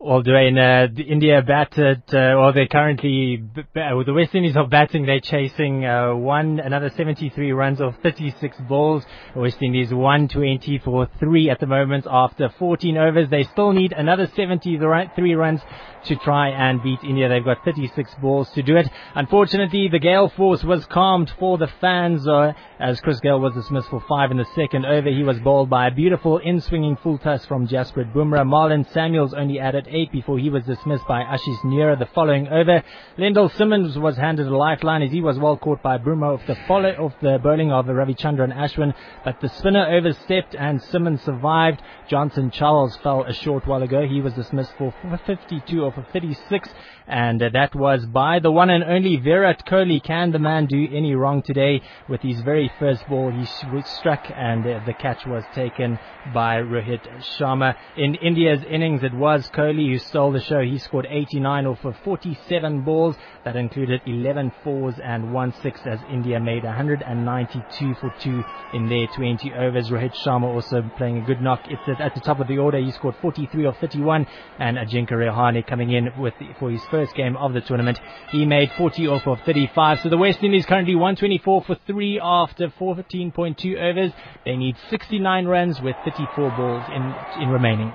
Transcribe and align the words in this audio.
Dwayne, 0.00 0.56
uh, 0.56 1.02
India 1.02 1.42
batted, 1.42 2.02
uh, 2.14 2.32
well, 2.38 2.54
they're 2.54 2.66
currently, 2.66 3.44
uh, 3.58 4.02
the 4.02 4.14
West 4.14 4.34
Indies 4.34 4.56
are 4.56 4.66
batting, 4.66 5.04
they're 5.04 5.20
chasing, 5.20 5.84
uh, 5.84 6.14
one, 6.14 6.58
another 6.58 6.88
73 6.88 7.52
runs 7.52 7.82
of 7.82 7.94
36 8.02 8.56
balls. 8.66 9.04
West 9.36 9.58
Indies 9.60 9.92
120 9.92 10.78
for 10.78 11.06
three 11.18 11.50
at 11.50 11.60
the 11.60 11.66
moment 11.66 12.06
after 12.10 12.48
14 12.48 12.96
overs. 12.96 13.28
They 13.28 13.42
still 13.42 13.72
need 13.72 13.92
another 13.92 14.26
73 14.34 15.34
runs 15.34 15.60
to 16.04 16.16
try 16.16 16.48
and 16.48 16.82
beat 16.82 17.00
India. 17.04 17.28
They've 17.28 17.44
got 17.44 17.62
36 17.62 18.14
balls 18.22 18.50
to 18.52 18.62
do 18.62 18.76
it. 18.76 18.88
Unfortunately, 19.14 19.88
the 19.88 19.98
Gale 19.98 20.30
force 20.30 20.64
was 20.64 20.86
calmed 20.86 21.30
for 21.38 21.58
the 21.58 21.68
fans, 21.78 22.26
uh, 22.26 22.54
as 22.78 23.00
Chris 23.00 23.20
Gayle 23.20 23.38
was 23.38 23.52
dismissed 23.52 23.90
for 23.90 24.02
five 24.08 24.30
in 24.30 24.38
the 24.38 24.46
second 24.54 24.86
over. 24.86 25.10
He 25.10 25.22
was 25.22 25.38
bowled 25.40 25.68
by 25.68 25.88
a 25.88 25.90
beautiful 25.90 26.38
in-swinging 26.38 26.96
full 27.02 27.18
toss 27.18 27.44
from 27.44 27.68
Jasprit 27.68 28.14
Bumrah. 28.14 28.46
Marlon 28.46 28.90
Samuels 28.92 29.34
only 29.34 29.60
added 29.60 29.88
eight 29.90 30.10
before 30.12 30.38
he 30.38 30.50
was 30.50 30.64
dismissed 30.64 31.06
by 31.06 31.22
Ashish 31.22 31.60
Nehra 31.64 31.98
the 31.98 32.08
following 32.14 32.48
over. 32.48 32.82
Lendl 33.18 33.54
Simmons 33.56 33.98
was 33.98 34.16
handed 34.16 34.46
a 34.46 34.56
lifeline 34.56 35.02
as 35.02 35.10
he 35.10 35.20
was 35.20 35.38
well 35.38 35.56
caught 35.56 35.82
by 35.82 35.98
Bumrah 35.98 36.38
off 36.38 36.46
the 36.46 36.56
follow 36.66 36.94
of 36.98 37.14
the 37.20 37.38
bowling 37.42 37.72
of 37.72 37.86
Ravichandran 37.86 38.54
Ashwin, 38.54 38.94
but 39.24 39.40
the 39.40 39.48
spinner 39.48 39.86
overstepped 39.86 40.54
and 40.54 40.82
Simmons 40.82 41.22
survived. 41.22 41.82
Johnson 42.08 42.50
Charles 42.50 42.96
fell 43.02 43.24
a 43.24 43.32
short 43.32 43.66
while 43.66 43.82
ago. 43.82 44.06
He 44.06 44.20
was 44.20 44.34
dismissed 44.34 44.72
for 44.78 44.94
52 45.26 45.84
off 45.84 45.96
of 45.96 46.06
36 46.12 46.68
and 47.06 47.42
uh, 47.42 47.48
that 47.52 47.74
was 47.74 48.06
by 48.06 48.38
the 48.38 48.50
one 48.50 48.70
and 48.70 48.84
only 48.84 49.16
Virat 49.16 49.66
Kohli. 49.66 50.02
Can 50.02 50.30
the 50.32 50.38
man 50.38 50.66
do 50.66 50.86
any 50.92 51.14
wrong 51.14 51.42
today? 51.42 51.82
With 52.08 52.20
his 52.20 52.40
very 52.42 52.70
first 52.78 53.06
ball, 53.08 53.30
he 53.30 53.44
struck 53.84 54.30
and 54.34 54.66
uh, 54.66 54.80
the 54.86 54.94
catch 54.94 55.26
was 55.26 55.44
taken 55.54 55.98
by 56.34 56.56
Rohit 56.56 57.00
Sharma. 57.38 57.76
In 57.96 58.14
India's 58.16 58.62
innings, 58.68 59.02
it 59.02 59.14
was 59.14 59.48
Kohli 59.50 59.90
who 59.90 59.98
stole 59.98 60.32
the 60.32 60.40
show. 60.40 60.60
He 60.60 60.78
scored 60.78 61.06
89 61.08 61.66
off 61.66 61.84
of 61.84 61.96
47 62.04 62.82
balls. 62.82 63.16
That 63.44 63.56
included 63.56 64.02
11 64.06 64.52
fours 64.62 64.94
and 65.02 65.32
one 65.32 65.52
six 65.62 65.80
as 65.86 65.98
India 66.10 66.38
made 66.38 66.64
192 66.64 67.94
for 67.94 68.14
two 68.20 68.44
in 68.74 68.88
their 68.88 69.06
20 69.08 69.52
overs. 69.54 69.88
Rohit 69.88 70.14
Sharma 70.24 70.44
also 70.44 70.88
playing 70.96 71.18
a 71.18 71.26
good 71.26 71.40
knock. 71.40 71.60
It's 71.68 72.00
at 72.00 72.14
the 72.14 72.20
top 72.20 72.40
of 72.40 72.48
the 72.48 72.58
order. 72.58 72.78
He 72.78 72.92
scored 72.92 73.16
43 73.20 73.64
of 73.66 73.76
31 73.78 74.26
and 74.58 74.76
Ajinkya 74.76 75.12
Rahane 75.12 75.66
coming 75.66 75.92
in 75.92 76.10
with 76.18 76.34
for 76.58 76.70
his 76.70 76.84
first 76.90 76.99
game 77.14 77.36
of 77.36 77.52
the 77.52 77.60
tournament. 77.60 77.98
He 78.30 78.44
made 78.44 78.70
40 78.76 79.06
off 79.08 79.26
of 79.26 79.38
35. 79.46 80.00
So 80.02 80.08
the 80.08 80.18
West 80.18 80.38
Indies 80.42 80.66
currently 80.66 80.94
124 80.94 81.64
for 81.64 81.76
3 81.86 82.20
after 82.22 82.68
14.2 82.68 83.78
overs. 83.78 84.12
They 84.44 84.56
need 84.56 84.76
69 84.90 85.46
runs 85.46 85.80
with 85.80 85.96
34 86.04 86.50
balls 86.52 86.84
in, 86.94 87.14
in 87.42 87.50
remaining. 87.50 87.92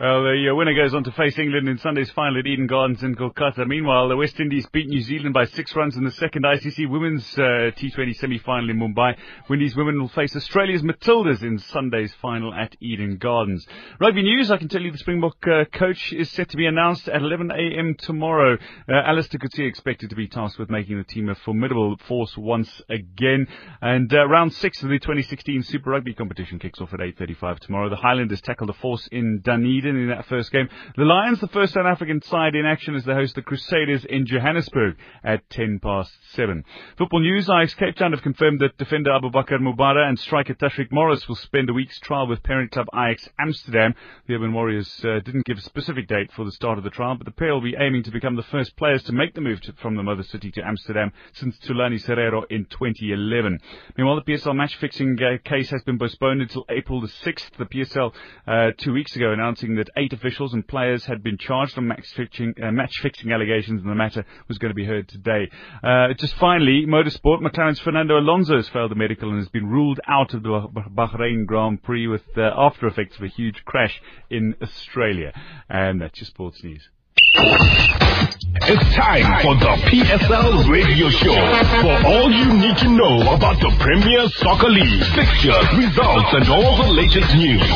Well, 0.00 0.24
the 0.24 0.48
uh, 0.50 0.54
winner 0.56 0.74
goes 0.74 0.92
on 0.92 1.04
to 1.04 1.12
face 1.12 1.38
England 1.38 1.68
in 1.68 1.78
Sunday's 1.78 2.10
final 2.10 2.40
at 2.40 2.48
Eden 2.48 2.66
Gardens 2.66 3.04
in 3.04 3.14
Kolkata. 3.14 3.64
Meanwhile, 3.64 4.08
the 4.08 4.16
West 4.16 4.40
Indies 4.40 4.66
beat 4.72 4.88
New 4.88 5.00
Zealand 5.00 5.32
by 5.32 5.44
six 5.44 5.76
runs 5.76 5.96
in 5.96 6.02
the 6.02 6.10
second 6.10 6.42
ICC 6.42 6.90
Women's 6.90 7.22
uh, 7.38 7.70
T20 7.78 8.16
semi-final 8.16 8.70
in 8.70 8.80
Mumbai. 8.80 9.16
Windies 9.48 9.76
women 9.76 10.00
will 10.00 10.08
face 10.08 10.34
Australia's 10.34 10.82
Matildas 10.82 11.44
in 11.44 11.60
Sunday's 11.60 12.12
final 12.20 12.52
at 12.52 12.74
Eden 12.80 13.18
Gardens. 13.18 13.64
Rugby 14.00 14.24
news, 14.24 14.50
I 14.50 14.56
can 14.56 14.66
tell 14.66 14.82
you 14.82 14.90
the 14.90 14.98
Springbok 14.98 15.36
uh, 15.46 15.64
coach 15.72 16.12
is 16.12 16.28
set 16.28 16.48
to 16.48 16.56
be 16.56 16.66
announced 16.66 17.08
at 17.08 17.22
11am 17.22 17.96
tomorrow. 17.98 18.58
Uh, 18.88 18.94
Allister 18.94 19.38
Coetzee 19.38 19.68
expected 19.68 20.10
to 20.10 20.16
be 20.16 20.26
tasked 20.26 20.58
with 20.58 20.70
making 20.70 20.98
the 20.98 21.04
team 21.04 21.28
a 21.28 21.36
formidable 21.36 21.96
force 22.08 22.36
once 22.36 22.82
again. 22.90 23.46
And 23.80 24.12
uh, 24.12 24.26
round 24.26 24.54
six 24.54 24.82
of 24.82 24.88
the 24.88 24.98
2016 24.98 25.62
Super 25.62 25.90
Rugby 25.90 26.14
competition 26.14 26.58
kicks 26.58 26.80
off 26.80 26.92
at 26.92 26.98
8.35 26.98 27.60
tomorrow. 27.60 27.88
The 27.88 27.94
Highlanders 27.94 28.40
tackle 28.40 28.66
the 28.66 28.72
force 28.72 29.08
in 29.12 29.40
Dunedin 29.44 29.83
in 29.86 30.08
that 30.08 30.26
first 30.26 30.50
game. 30.50 30.68
The 30.96 31.04
Lions, 31.04 31.40
the 31.40 31.48
first 31.48 31.74
South 31.74 31.86
African 31.86 32.22
side 32.22 32.54
in 32.54 32.66
action 32.66 32.94
as 32.94 33.04
they 33.04 33.14
host 33.14 33.32
of 33.32 33.44
the 33.44 33.48
Crusaders 33.48 34.04
in 34.04 34.26
Johannesburg 34.26 34.96
at 35.22 35.48
10 35.50 35.80
past 35.82 36.12
7. 36.32 36.64
Football 36.96 37.20
news, 37.20 37.48
Ajax 37.48 37.74
Cape 37.74 37.96
Town 37.96 38.12
have 38.12 38.22
confirmed 38.22 38.60
that 38.60 38.76
defender 38.78 39.10
Abubaker 39.10 39.58
Mobara 39.58 40.08
and 40.08 40.18
striker 40.18 40.54
Tashreeq 40.54 40.90
Morris 40.90 41.28
will 41.28 41.36
spend 41.36 41.70
a 41.70 41.72
week's 41.72 41.98
trial 42.00 42.26
with 42.26 42.42
parent 42.42 42.70
club 42.70 42.86
Ajax 42.94 43.28
Amsterdam. 43.38 43.94
The 44.26 44.34
Urban 44.34 44.52
Warriors 44.52 45.04
uh, 45.04 45.20
didn't 45.24 45.46
give 45.46 45.58
a 45.58 45.62
specific 45.62 46.08
date 46.08 46.32
for 46.32 46.44
the 46.44 46.52
start 46.52 46.78
of 46.78 46.84
the 46.84 46.90
trial, 46.90 47.16
but 47.16 47.26
the 47.26 47.32
pair 47.32 47.52
will 47.52 47.60
be 47.60 47.76
aiming 47.78 48.02
to 48.04 48.10
become 48.10 48.36
the 48.36 48.42
first 48.42 48.76
players 48.76 49.02
to 49.04 49.12
make 49.12 49.34
the 49.34 49.40
move 49.40 49.60
to, 49.62 49.72
from 49.74 49.96
the 49.96 50.02
mother 50.02 50.22
city 50.22 50.50
to 50.52 50.62
Amsterdam 50.62 51.12
since 51.32 51.56
Thulani 51.58 52.02
Serero 52.04 52.44
in 52.50 52.64
2011. 52.66 53.58
Meanwhile, 53.96 54.22
the 54.24 54.32
PSL 54.32 54.56
match 54.56 54.76
fixing 54.76 55.18
uh, 55.22 55.38
case 55.44 55.70
has 55.70 55.82
been 55.82 55.98
postponed 55.98 56.42
until 56.42 56.64
April 56.68 57.00
the 57.00 57.08
6th. 57.08 57.50
The 57.58 57.64
PSL 57.66 58.12
uh, 58.46 58.70
two 58.76 58.92
weeks 58.92 59.16
ago 59.16 59.32
announcing 59.32 59.73
that 59.76 59.90
eight 59.96 60.12
officials 60.12 60.54
and 60.54 60.66
players 60.66 61.04
had 61.04 61.22
been 61.22 61.38
charged 61.38 61.76
on 61.76 61.88
match 61.88 62.06
fixing, 62.14 62.54
uh, 62.62 62.70
match 62.70 62.92
fixing 63.02 63.32
allegations, 63.32 63.82
and 63.82 63.90
the 63.90 63.94
matter 63.94 64.24
was 64.48 64.58
going 64.58 64.70
to 64.70 64.74
be 64.74 64.84
heard 64.84 65.08
today. 65.08 65.50
Uh, 65.82 66.14
just 66.14 66.34
finally, 66.36 66.86
motorsport. 66.86 67.40
McLaren's 67.40 67.80
Fernando 67.80 68.18
Alonso 68.18 68.56
has 68.56 68.68
failed 68.68 68.90
the 68.90 68.96
medical 68.96 69.28
and 69.30 69.38
has 69.38 69.48
been 69.48 69.66
ruled 69.66 70.00
out 70.08 70.34
of 70.34 70.42
the 70.42 70.48
Bahrain 70.48 71.46
Grand 71.46 71.82
Prix 71.82 72.06
with 72.06 72.22
the 72.34 72.44
uh, 72.44 72.54
after 72.56 72.86
effects 72.86 73.16
of 73.16 73.22
a 73.22 73.28
huge 73.28 73.64
crash 73.64 74.00
in 74.30 74.54
Australia. 74.62 75.32
And 75.68 76.00
that's 76.00 76.20
your 76.20 76.26
sports 76.26 76.62
news. 76.62 76.88
It's 77.36 78.94
time 78.94 79.26
for 79.42 79.54
the 79.56 79.74
PSL 79.90 80.70
radio 80.70 81.08
show. 81.10 81.34
For 81.82 82.06
all 82.06 82.30
you 82.30 82.54
need 82.54 82.76
to 82.78 82.88
know 82.88 83.34
about 83.34 83.58
the 83.58 83.74
Premier 83.80 84.28
Soccer 84.28 84.68
League, 84.68 85.02
fixtures, 85.14 85.66
results, 85.76 86.30
and 86.32 86.48
all 86.48 86.76
the 86.82 86.92
latest 86.92 87.34
news. 87.34 87.68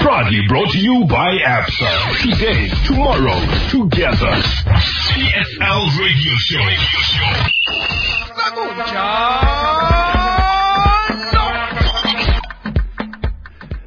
Proudly 0.00 0.40
brought 0.48 0.70
to 0.70 0.78
you 0.78 1.06
by 1.08 1.32
ABSA. 1.38 2.30
Today, 2.30 2.68
tomorrow, 2.84 3.40
together. 3.72 4.36
PSL 5.16 5.98
radio 5.98 6.34
show. 6.36 6.60
Radio 6.60 7.00
show. 8.84 10.15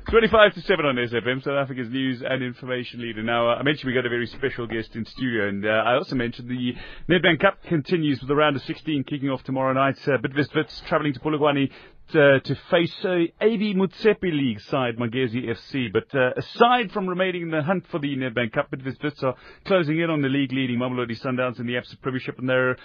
25 0.09 0.55
to 0.55 0.61
7 0.61 0.85
on 0.87 0.95
SFM, 0.95 1.43
South 1.43 1.53
Africa's 1.53 1.87
news 1.87 2.23
and 2.27 2.41
information 2.41 2.99
leader. 2.99 3.21
Now, 3.21 3.51
uh, 3.51 3.55
I 3.57 3.61
mentioned 3.61 3.89
we 3.89 3.93
got 3.93 4.07
a 4.07 4.09
very 4.09 4.25
special 4.25 4.65
guest 4.65 4.95
in 4.95 5.05
studio, 5.05 5.47
and 5.47 5.63
uh, 5.63 5.69
I 5.69 5.93
also 5.93 6.15
mentioned 6.15 6.49
the 6.49 6.73
Nedbank 7.07 7.41
Cup 7.41 7.61
continues 7.61 8.19
with 8.19 8.27
the 8.27 8.35
round 8.35 8.55
of 8.55 8.63
16 8.63 9.03
kicking 9.03 9.29
off 9.29 9.43
tomorrow 9.43 9.71
night. 9.71 9.99
Uh, 10.07 10.17
Bidvest 10.17 10.55
Wits 10.55 10.81
travelling 10.87 11.13
to 11.13 11.19
Polokwane 11.19 11.69
uh, 12.09 12.39
to 12.39 12.55
face 12.69 12.93
uh, 13.03 13.25
AB 13.41 13.75
Motsepe 13.75 14.23
League 14.23 14.59
side 14.61 14.97
Magesi 14.97 15.45
FC. 15.45 15.91
But 15.91 16.13
uh, 16.13 16.31
aside 16.37 16.91
from 16.91 17.07
remaining 17.07 17.43
in 17.43 17.51
the 17.51 17.61
hunt 17.61 17.85
for 17.91 17.99
the 17.99 18.15
Nedbank 18.15 18.53
Cup, 18.53 18.71
Bidvest 18.71 19.23
are 19.23 19.35
closing 19.65 19.99
in 19.99 20.09
on 20.09 20.21
the 20.21 20.29
league 20.29 20.51
leading 20.51 20.79
Mamelodi 20.79 21.19
Sundowns 21.19 21.59
in 21.59 21.67
the 21.67 21.73
Absa 21.73 21.99
Premiership, 22.01 22.39
and 22.39 22.49
they're 22.49 22.75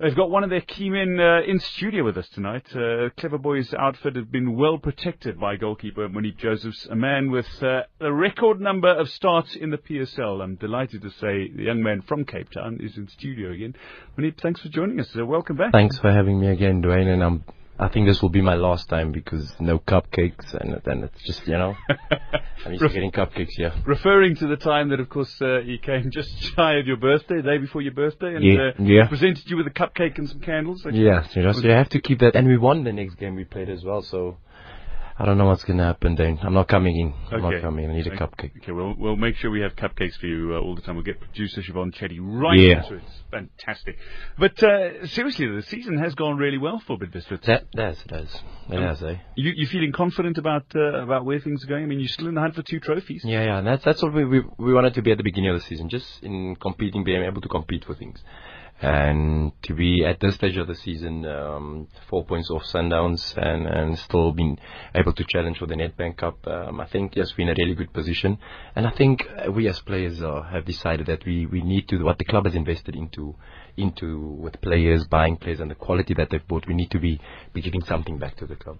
They've 0.00 0.14
got 0.14 0.30
one 0.30 0.44
of 0.44 0.50
their 0.50 0.60
key 0.60 0.90
men 0.90 1.18
uh, 1.18 1.40
in 1.44 1.58
studio 1.58 2.04
with 2.04 2.16
us 2.16 2.28
tonight. 2.28 2.64
Uh, 2.72 3.08
Clever 3.18 3.36
Boys 3.36 3.74
outfit 3.74 4.14
have 4.14 4.30
been 4.30 4.56
well 4.56 4.78
protected 4.78 5.40
by 5.40 5.56
goalkeeper 5.56 6.08
Moeneeb 6.08 6.36
Josephs, 6.38 6.86
a 6.88 6.94
man 6.94 7.32
with 7.32 7.48
uh, 7.60 7.80
a 8.00 8.12
record 8.12 8.60
number 8.60 8.88
of 8.88 9.08
starts 9.08 9.56
in 9.56 9.70
the 9.70 9.76
PSL. 9.76 10.40
I'm 10.40 10.54
delighted 10.54 11.02
to 11.02 11.10
say 11.10 11.50
the 11.50 11.64
young 11.64 11.82
man 11.82 12.02
from 12.02 12.24
Cape 12.24 12.48
Town 12.50 12.78
is 12.80 12.96
in 12.96 13.08
studio 13.08 13.50
again. 13.50 13.74
Moeneeb, 14.16 14.40
thanks 14.40 14.60
for 14.60 14.68
joining 14.68 15.00
us. 15.00 15.08
welcome 15.16 15.56
back. 15.56 15.72
Thanks 15.72 15.98
for 15.98 16.12
having 16.12 16.38
me 16.38 16.46
again, 16.46 16.80
Dwayne, 16.80 17.12
and 17.12 17.20
I'm 17.20 17.42
I 17.80 17.88
think 17.88 18.06
this 18.06 18.20
will 18.20 18.28
be 18.28 18.40
my 18.40 18.54
last 18.54 18.88
time 18.88 19.12
because 19.12 19.54
no 19.60 19.78
cupcakes 19.78 20.52
and 20.54 20.80
then 20.84 21.04
it's 21.04 21.22
just 21.22 21.46
you 21.46 21.56
know 21.56 21.76
I'm 22.64 22.72
used 22.72 22.82
to 22.82 22.88
getting 22.88 23.12
cupcakes 23.12 23.56
yeah. 23.56 23.74
Referring 23.86 24.34
to 24.36 24.48
the 24.48 24.56
time 24.56 24.88
that 24.88 25.00
of 25.00 25.08
course 25.08 25.34
uh, 25.40 25.60
you 25.60 25.78
came 25.78 26.10
just 26.12 26.30
shy 26.42 26.74
of 26.74 26.86
your 26.86 26.96
birthday, 26.96 27.36
the 27.36 27.42
day 27.42 27.58
before 27.58 27.82
your 27.82 27.92
birthday, 27.92 28.34
and 28.34 28.44
yeah, 28.44 28.70
uh, 28.78 28.82
yeah. 28.82 29.06
presented 29.08 29.48
you 29.48 29.56
with 29.56 29.66
a 29.66 29.70
cupcake 29.70 30.18
and 30.18 30.28
some 30.28 30.40
candles. 30.40 30.84
Yeah, 30.90 31.26
you 31.32 31.42
know, 31.42 31.52
so 31.52 31.60
you 31.60 31.70
have 31.70 31.88
to 31.90 32.00
keep 32.00 32.20
that, 32.20 32.34
and 32.34 32.48
we 32.48 32.58
won 32.58 32.84
the 32.84 32.92
next 32.92 33.14
game 33.14 33.36
we 33.36 33.44
played 33.44 33.68
as 33.68 33.84
well, 33.84 34.02
so 34.02 34.38
I 35.20 35.26
don't 35.26 35.36
know 35.36 35.46
what's 35.46 35.64
going 35.64 35.78
to 35.78 35.84
happen 35.84 36.14
then. 36.14 36.38
I'm 36.42 36.54
not 36.54 36.68
coming 36.68 36.96
in. 36.96 37.12
I'm 37.32 37.44
okay. 37.44 37.56
not 37.56 37.62
coming. 37.62 37.84
in. 37.86 37.90
I 37.90 37.94
need 37.94 38.06
a 38.06 38.16
cupcake. 38.16 38.56
Okay, 38.62 38.70
well, 38.70 38.94
we'll 38.96 39.16
make 39.16 39.34
sure 39.34 39.50
we 39.50 39.60
have 39.62 39.74
cupcakes 39.74 40.16
for 40.16 40.26
you 40.26 40.54
uh, 40.54 40.60
all 40.60 40.76
the 40.76 40.80
time. 40.80 40.94
We'll 40.94 41.04
get 41.04 41.18
producer 41.18 41.60
Siobhan 41.60 41.92
Chetty 41.92 42.18
right 42.20 42.56
yeah. 42.56 42.82
into 42.82 42.94
it. 42.94 43.02
It's 43.04 43.22
fantastic. 43.28 43.98
But 44.38 44.62
uh, 44.62 45.08
seriously, 45.08 45.48
the 45.48 45.62
season 45.62 45.98
has 45.98 46.14
gone 46.14 46.36
really 46.36 46.58
well 46.58 46.80
for 46.86 46.96
Bidvest. 46.96 47.42
That 47.46 47.68
does, 47.72 48.00
it 48.00 48.08
does. 48.08 48.42
It 48.70 48.76
um, 48.76 48.82
has, 48.82 49.02
eh? 49.02 49.16
You, 49.34 49.52
you 49.56 49.66
feeling 49.66 49.90
confident 49.90 50.38
about 50.38 50.66
uh, 50.76 51.02
about 51.02 51.24
where 51.24 51.40
things 51.40 51.64
are 51.64 51.66
going? 51.66 51.82
I 51.82 51.86
mean, 51.86 51.98
you're 51.98 52.08
still 52.08 52.28
in 52.28 52.34
the 52.34 52.40
hunt 52.40 52.54
for 52.54 52.62
two 52.62 52.78
trophies. 52.78 53.22
Yeah, 53.24 53.42
yeah. 53.42 53.58
And 53.58 53.66
that's, 53.66 53.84
that's 53.84 54.00
what 54.00 54.14
we, 54.14 54.24
we, 54.24 54.42
we 54.56 54.72
wanted 54.72 54.94
to 54.94 55.02
be 55.02 55.10
at 55.10 55.16
the 55.16 55.24
beginning 55.24 55.50
of 55.50 55.56
the 55.56 55.66
season, 55.66 55.88
just 55.88 56.22
in 56.22 56.54
competing, 56.54 57.02
being 57.02 57.24
able 57.24 57.40
to 57.40 57.48
compete 57.48 57.84
for 57.84 57.94
things 57.94 58.22
and 58.80 59.50
to 59.62 59.74
be 59.74 60.04
at 60.04 60.20
this 60.20 60.36
stage 60.36 60.56
of 60.56 60.68
the 60.68 60.74
season, 60.74 61.26
um, 61.26 61.88
four 62.08 62.24
points 62.24 62.48
off 62.50 62.62
Sundowns 62.62 63.36
and, 63.36 63.66
and 63.66 63.98
still 63.98 64.32
being 64.32 64.56
able 64.94 65.12
to 65.12 65.24
challenge 65.28 65.58
for 65.58 65.66
the 65.66 65.74
Nedbank 65.74 66.18
Cup, 66.18 66.46
um, 66.46 66.80
I 66.80 66.86
think 66.86 67.16
yes, 67.16 67.32
we're 67.36 67.50
in 67.50 67.58
a 67.58 67.60
really 67.60 67.74
good 67.74 67.92
position. 67.92 68.38
And 68.76 68.86
I 68.86 68.90
think 68.90 69.26
we 69.52 69.66
as 69.66 69.80
players 69.80 70.22
uh, 70.22 70.42
have 70.42 70.64
decided 70.64 71.06
that 71.06 71.26
we, 71.26 71.46
we 71.46 71.60
need 71.60 71.88
to, 71.88 72.04
what 72.04 72.18
the 72.18 72.24
club 72.24 72.44
has 72.44 72.54
invested 72.54 72.94
into, 72.94 73.34
into 73.76 74.18
with 74.20 74.60
players, 74.60 75.04
buying 75.06 75.36
players 75.36 75.58
and 75.58 75.70
the 75.70 75.74
quality 75.74 76.14
that 76.14 76.30
they've 76.30 76.46
bought, 76.46 76.68
we 76.68 76.74
need 76.74 76.92
to 76.92 77.00
be, 77.00 77.20
be 77.52 77.60
giving 77.60 77.82
something 77.82 78.18
back 78.18 78.36
to 78.36 78.46
the 78.46 78.56
club. 78.56 78.78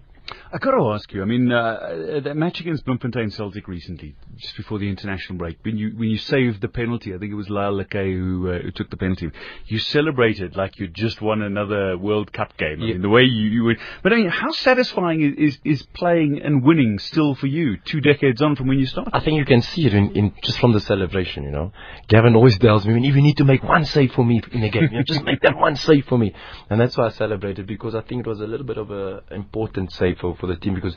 I 0.51 0.57
got 0.57 0.71
to 0.71 0.91
ask 0.93 1.11
you. 1.13 1.21
I 1.21 1.25
mean, 1.25 1.51
uh, 1.51 2.19
that 2.23 2.35
match 2.35 2.59
against 2.59 2.85
Bloemfontein 2.85 3.29
Celtic 3.31 3.67
recently, 3.67 4.15
just 4.37 4.55
before 4.57 4.79
the 4.79 4.89
international 4.89 5.37
break, 5.37 5.57
when 5.63 5.77
you 5.77 5.91
when 5.95 6.09
you 6.09 6.17
saved 6.17 6.61
the 6.61 6.67
penalty, 6.67 7.13
I 7.13 7.17
think 7.17 7.31
it 7.31 7.35
was 7.35 7.49
Lyle 7.49 7.73
Lakay 7.73 8.13
who, 8.13 8.51
uh, 8.51 8.59
who 8.59 8.71
took 8.71 8.89
the 8.89 8.97
penalty. 8.97 9.29
You 9.67 9.79
celebrated 9.79 10.55
like 10.55 10.79
you 10.79 10.87
just 10.87 11.21
won 11.21 11.41
another 11.41 11.97
World 11.97 12.31
Cup 12.33 12.57
game. 12.57 12.81
I 12.81 12.85
Yeah. 12.85 12.93
mean, 12.93 13.01
the 13.01 13.09
way 13.09 13.23
you, 13.23 13.45
you 13.49 13.63
would. 13.65 13.77
But 14.03 14.13
I 14.13 14.17
mean, 14.17 14.29
how 14.29 14.51
satisfying 14.51 15.21
is, 15.21 15.33
is 15.37 15.59
is 15.63 15.81
playing 15.93 16.41
and 16.43 16.63
winning 16.63 16.99
still 16.99 17.35
for 17.35 17.47
you, 17.47 17.77
two 17.85 18.01
decades 18.01 18.41
on 18.41 18.55
from 18.55 18.67
when 18.67 18.79
you 18.79 18.85
started? 18.85 19.11
I 19.13 19.19
think 19.19 19.37
you 19.37 19.45
can 19.45 19.61
see 19.61 19.85
it 19.85 19.93
in, 19.93 20.11
in 20.15 20.33
just 20.43 20.59
from 20.59 20.73
the 20.73 20.79
celebration, 20.79 21.43
you 21.43 21.51
know. 21.51 21.71
Gavin 22.07 22.35
always 22.35 22.57
tells 22.57 22.85
me, 22.85 22.93
"If 23.07 23.15
you 23.15 23.21
need 23.21 23.37
to 23.37 23.45
make 23.45 23.63
one 23.63 23.85
save 23.85 24.13
for 24.13 24.25
me 24.25 24.41
in 24.51 24.63
a 24.63 24.69
game. 24.69 24.83
You 24.91 24.97
know, 24.99 25.03
just 25.03 25.23
make 25.23 25.41
that 25.41 25.55
one 25.57 25.75
save 25.75 26.05
for 26.05 26.17
me. 26.17 26.33
And 26.69 26.79
that's 26.79 26.97
why 26.97 27.05
I 27.07 27.09
celebrated 27.09 27.67
because 27.67 27.95
I 27.95 28.01
think 28.01 28.25
it 28.25 28.29
was 28.29 28.41
a 28.41 28.47
little 28.47 28.65
bit 28.65 28.77
of 28.77 28.91
a 28.91 29.23
important 29.31 29.91
save 29.91 30.17
for, 30.19 30.35
for 30.37 30.47
the 30.47 30.55
team 30.55 30.75
because 30.75 30.95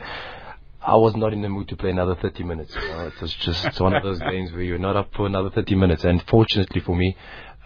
I 0.84 0.96
was 0.96 1.14
not 1.14 1.32
in 1.32 1.42
the 1.42 1.48
mood 1.48 1.68
to 1.68 1.76
play 1.76 1.90
another 1.90 2.16
30 2.16 2.42
minutes. 2.44 2.74
You 2.74 2.88
know. 2.88 3.06
It 3.06 3.20
was 3.20 3.32
just 3.34 3.64
it's 3.64 3.80
one 3.86 3.94
of 3.94 4.02
those 4.02 4.18
games 4.18 4.52
where 4.52 4.62
you're 4.62 4.78
not 4.78 4.96
up 4.96 5.14
for 5.14 5.26
another 5.26 5.50
30 5.50 5.74
minutes. 5.76 6.04
And 6.04 6.22
fortunately 6.28 6.80
for 6.80 6.96
me, 6.96 7.16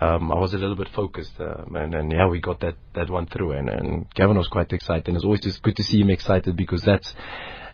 um, 0.01 0.31
I 0.31 0.39
was 0.39 0.53
a 0.53 0.59
little 0.59 0.77
bit 0.77 0.91
focused, 0.91 1.41
uh, 1.41 1.65
and, 1.75 1.95
and 1.95 2.13
yeah, 2.13 2.27
we 2.29 2.39
got 2.39 2.61
that, 2.61 2.75
that 2.95 3.09
one 3.09 3.27
through. 3.27 3.53
And, 3.53 3.71
and 3.71 4.07
Gavin 4.15 4.37
was 4.37 4.49
quite 4.49 4.71
excited. 4.73 5.09
And 5.09 5.17
it's 5.17 5.25
always 5.25 5.41
just 5.41 5.63
good 5.63 5.77
to 5.77 5.83
see 5.83 6.01
him 6.01 6.11
excited 6.11 6.55
because 6.57 6.83
that's 6.83 7.15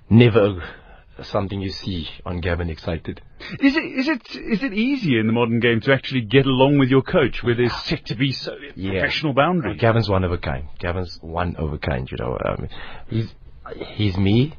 never 0.09 0.63
something 1.23 1.61
you 1.61 1.71
see 1.71 2.09
on 2.25 2.41
Gavin 2.41 2.71
excited. 2.71 3.21
Is 3.61 3.77
it 3.77 3.85
is 3.85 4.09
it 4.09 4.37
is 4.37 4.63
it 4.63 4.73
easier 4.73 5.21
in 5.21 5.27
the 5.27 5.33
modern 5.33 5.61
game 5.61 5.81
to 5.83 5.93
actually 5.93 6.23
get 6.23 6.47
along 6.47 6.79
with 6.79 6.89
your 6.89 7.03
coach, 7.03 7.43
where 7.43 7.55
there's 7.55 7.75
set 7.85 8.07
to 8.07 8.15
be 8.15 8.33
so 8.33 8.55
Yeah. 8.77 8.93
professional 9.01 9.35
boundaries? 9.35 9.81
Gavin's 9.81 10.09
one 10.09 10.25
of 10.25 10.33
a 10.33 10.39
kind. 10.39 10.69
Gavin's 10.79 11.19
one 11.21 11.57
of 11.57 11.73
a 11.73 11.79
kind. 11.79 12.09
You 12.11 12.17
know, 12.19 12.39
um, 12.45 12.69
he's 13.09 13.33
he's 13.77 14.17
me 14.17 14.55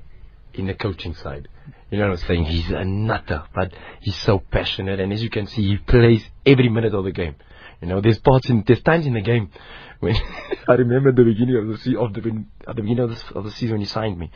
in 0.53 0.67
the 0.67 0.73
coaching 0.73 1.15
side. 1.15 1.47
You 1.89 1.99
know 1.99 2.09
what 2.09 2.19
I'm 2.19 2.27
saying? 2.27 2.45
He's 2.45 2.69
a 2.69 2.83
nutter, 2.83 3.43
but 3.53 3.71
he's 4.01 4.15
so 4.17 4.39
passionate, 4.39 4.99
and 4.99 5.13
as 5.13 5.21
you 5.21 5.29
can 5.29 5.47
see, 5.47 5.61
he 5.67 5.77
plays 5.77 6.23
every 6.45 6.69
minute 6.69 6.93
of 6.93 7.03
the 7.03 7.11
game. 7.11 7.35
You 7.81 7.87
know, 7.87 8.01
there's 8.01 8.17
parts 8.19 8.49
in 8.49 8.63
there's 8.65 8.81
times 8.81 9.05
in 9.05 9.13
the 9.13 9.21
game 9.21 9.51
when 9.99 10.15
I 10.67 10.73
remember 10.73 11.11
the 11.11 11.23
beginning 11.23 11.57
of 11.57 11.67
the 11.67 11.77
se- 11.77 11.95
of 11.95 12.13
the 12.13 12.45
at 12.67 12.75
the 12.75 12.81
beginning 12.81 13.03
of 13.03 13.09
the, 13.09 13.35
of 13.35 13.43
the 13.43 13.51
season 13.51 13.71
when 13.71 13.81
he 13.81 13.87
signed 13.87 14.17
me. 14.17 14.31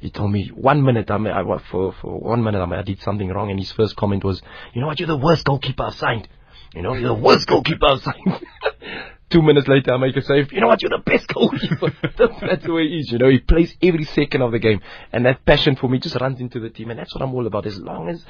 He 0.00 0.10
told 0.10 0.30
me 0.30 0.48
one 0.54 0.82
minute 0.84 1.10
I, 1.10 1.16
ma- 1.16 1.30
I 1.30 1.58
for 1.70 1.92
for 2.00 2.20
one 2.20 2.44
minute 2.44 2.60
I, 2.60 2.78
I 2.78 2.82
did 2.82 3.00
something 3.00 3.28
wrong, 3.28 3.50
and 3.50 3.58
his 3.58 3.72
first 3.72 3.96
comment 3.96 4.22
was, 4.22 4.42
"You 4.72 4.80
know 4.80 4.86
what? 4.86 4.98
You're 5.00 5.08
the 5.08 5.16
worst 5.16 5.44
goalkeeper 5.44 5.84
I've 5.84 5.94
signed. 5.94 6.28
You 6.74 6.82
know, 6.82 6.94
you're 6.94 7.08
the 7.08 7.14
worst 7.14 7.46
goalkeeper 7.46 7.86
I've 7.86 8.02
signed." 8.02 8.46
Two 9.30 9.42
minutes 9.42 9.68
later, 9.68 9.94
I 9.94 9.96
make 9.96 10.16
a 10.16 10.22
save. 10.22 10.52
You 10.52 10.60
know 10.60 10.66
what? 10.66 10.82
You're 10.82 10.90
the 10.90 11.02
best 11.04 11.28
goalkeeper. 11.28 11.92
that's, 12.18 12.40
that's 12.40 12.64
the 12.64 12.72
way 12.72 12.88
he 12.88 12.98
is. 12.98 13.12
You 13.12 13.18
know, 13.18 13.28
he 13.28 13.38
plays 13.38 13.74
every 13.80 14.04
second 14.04 14.42
of 14.42 14.50
the 14.50 14.58
game, 14.58 14.80
and 15.12 15.24
that 15.24 15.46
passion 15.46 15.76
for 15.76 15.88
me 15.88 16.00
just 16.00 16.20
runs 16.20 16.40
into 16.40 16.58
the 16.58 16.70
team, 16.70 16.90
and 16.90 16.98
that's 16.98 17.14
what 17.14 17.22
I'm 17.22 17.34
all 17.34 17.46
about. 17.46 17.66
As 17.66 17.78
long 17.78 18.08
as 18.08 18.24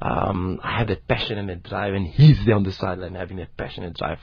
um, 0.00 0.58
I 0.62 0.78
have 0.78 0.88
that 0.88 1.06
passion 1.06 1.36
and 1.36 1.50
that 1.50 1.62
drive, 1.62 1.92
and 1.92 2.06
he's 2.06 2.44
there 2.46 2.54
on 2.54 2.62
the 2.62 2.72
sideline 2.72 3.14
having 3.14 3.36
that 3.36 3.56
passion 3.56 3.84
and 3.84 3.94
drive. 3.94 4.20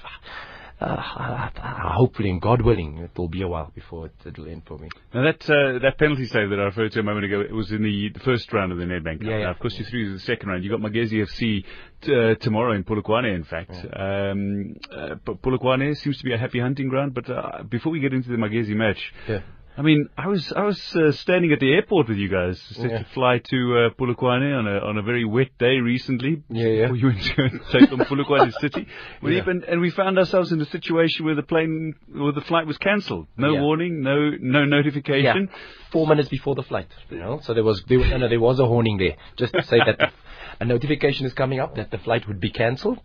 Uh, 0.81 1.50
hopefully, 1.94 2.30
and 2.30 2.42
God 2.42 2.62
willing, 2.62 2.98
it 2.98 3.12
will 3.18 3.30
be 3.30 3.42
a 3.42 3.48
while 3.48 3.72
before 3.74 4.07
it, 4.07 4.12
it'll 4.25 4.48
end 4.48 4.63
for 4.66 4.77
me. 4.77 4.89
Now 5.13 5.24
that 5.24 5.50
uh, 5.50 5.80
that 5.80 5.98
penalty 5.98 6.25
save 6.25 6.50
that 6.50 6.60
I 6.60 6.63
referred 6.63 6.92
to 6.94 7.00
a 7.00 7.04
moment 7.04 7.25
ago, 7.25 7.39
it 7.39 7.54
was 7.54 7.72
in 7.72 7.81
the, 7.81 8.10
the 8.10 8.19
first 8.19 8.51
round 8.51 8.74
of 8.74 8.77
the 8.77 8.83
Nedbank 8.83 9.19
Cup. 9.19 9.27
Yeah, 9.30 9.38
yeah. 9.38 9.51
Of 9.51 9.60
course, 9.60 9.77
you're 9.80 9.88
through 9.88 10.06
to 10.07 10.13
the 10.13 10.19
second 10.19 10.50
round. 10.50 10.63
You've 10.66 10.72
got 10.80 10.81
Magesi 10.81 11.13
FC 11.25 11.63
t- 12.01 12.13
uh, 12.16 12.36
tomorrow 12.36 12.74
in 12.74 12.83
Polokwane. 12.83 13.33
In 13.33 13.45
fact, 13.45 13.72
um, 13.94 14.75
uh, 14.94 15.16
but 15.24 15.42
Polokwane 15.42 15.95
seems 15.95 16.18
to 16.18 16.24
be 16.25 16.33
a 16.33 16.38
happy 16.38 16.60
hunting 16.60 16.89
ground. 16.89 17.13
But 17.13 17.30
uh, 17.30 17.63
before 17.63 17.92
we 17.94 18.00
get 18.01 18.13
into 18.13 18.30
the 18.30 18.38
Magesi 18.38 18.75
match, 18.75 19.13
Yeah. 19.30 19.42
I 19.77 19.81
mean, 19.81 20.07
I 20.18 20.27
was 20.27 20.54
I 20.56 20.63
was 20.63 20.80
uh, 20.95 21.12
standing 21.12 21.51
at 21.51 21.60
the 21.60 21.74
airport 21.74 22.07
with 22.07 22.18
you 22.18 22.30
guys, 22.30 22.62
set 22.62 22.89
Yeah. 22.92 23.00
to 23.00 23.06
fly 23.13 23.39
to 23.39 23.77
uh, 23.77 23.89
Polokwane 24.00 24.57
on 24.57 24.68
a 24.68 24.77
on 24.80 24.98
a 24.98 25.01
very 25.01 25.25
wet 25.25 25.50
day 25.60 25.80
recently. 25.80 26.44
Yeah, 26.50 26.68
yeah. 26.68 26.81
Before 26.88 26.95
you 26.98 27.07
went 27.07 27.22
to 27.24 27.80
take 27.80 27.92
on 27.92 28.00
Polokwane 28.00 28.54
City, 28.62 28.88
we 29.22 29.33
Yeah. 29.36 29.42
even 29.42 29.63
and 29.68 29.81
we 29.81 29.89
found 29.89 30.18
ourselves 30.18 30.51
in 30.54 30.62
a 30.62 30.66
situation 30.66 31.25
where 31.25 31.36
the 31.36 31.44
plane 31.44 31.95
or 32.18 32.31
the 32.31 32.42
flight 32.42 32.66
was 32.68 32.77
cancelled. 32.77 33.27
No 33.36 33.54
Yeah. 33.54 33.62
warning, 33.62 34.01
no 34.01 34.31
no 34.39 34.63
notification. 34.63 35.50
Yeah. 35.51 35.57
Four 35.92 36.07
minutes 36.07 36.30
before 36.30 36.56
the 36.56 36.63
flight, 36.63 36.88
you 37.10 37.19
know. 37.19 37.39
So 37.44 37.54
there 37.54 37.63
was 37.63 37.83
there, 37.89 38.00
was- 38.00 38.10
no, 38.10 38.18
no, 38.18 38.30
there 38.30 38.39
was 38.39 38.60
a 38.60 38.66
warning 38.66 38.98
there, 38.98 39.16
just 39.36 39.54
to 39.54 39.63
say 39.63 39.80
that 39.80 40.13
a 40.62 40.66
notification 40.66 41.25
is 41.25 41.33
coming 41.33 41.60
up 41.60 41.75
that 41.75 41.92
the 41.92 41.98
flight 41.98 42.27
would 42.30 42.39
be 42.39 42.50
cancelled. 42.50 43.00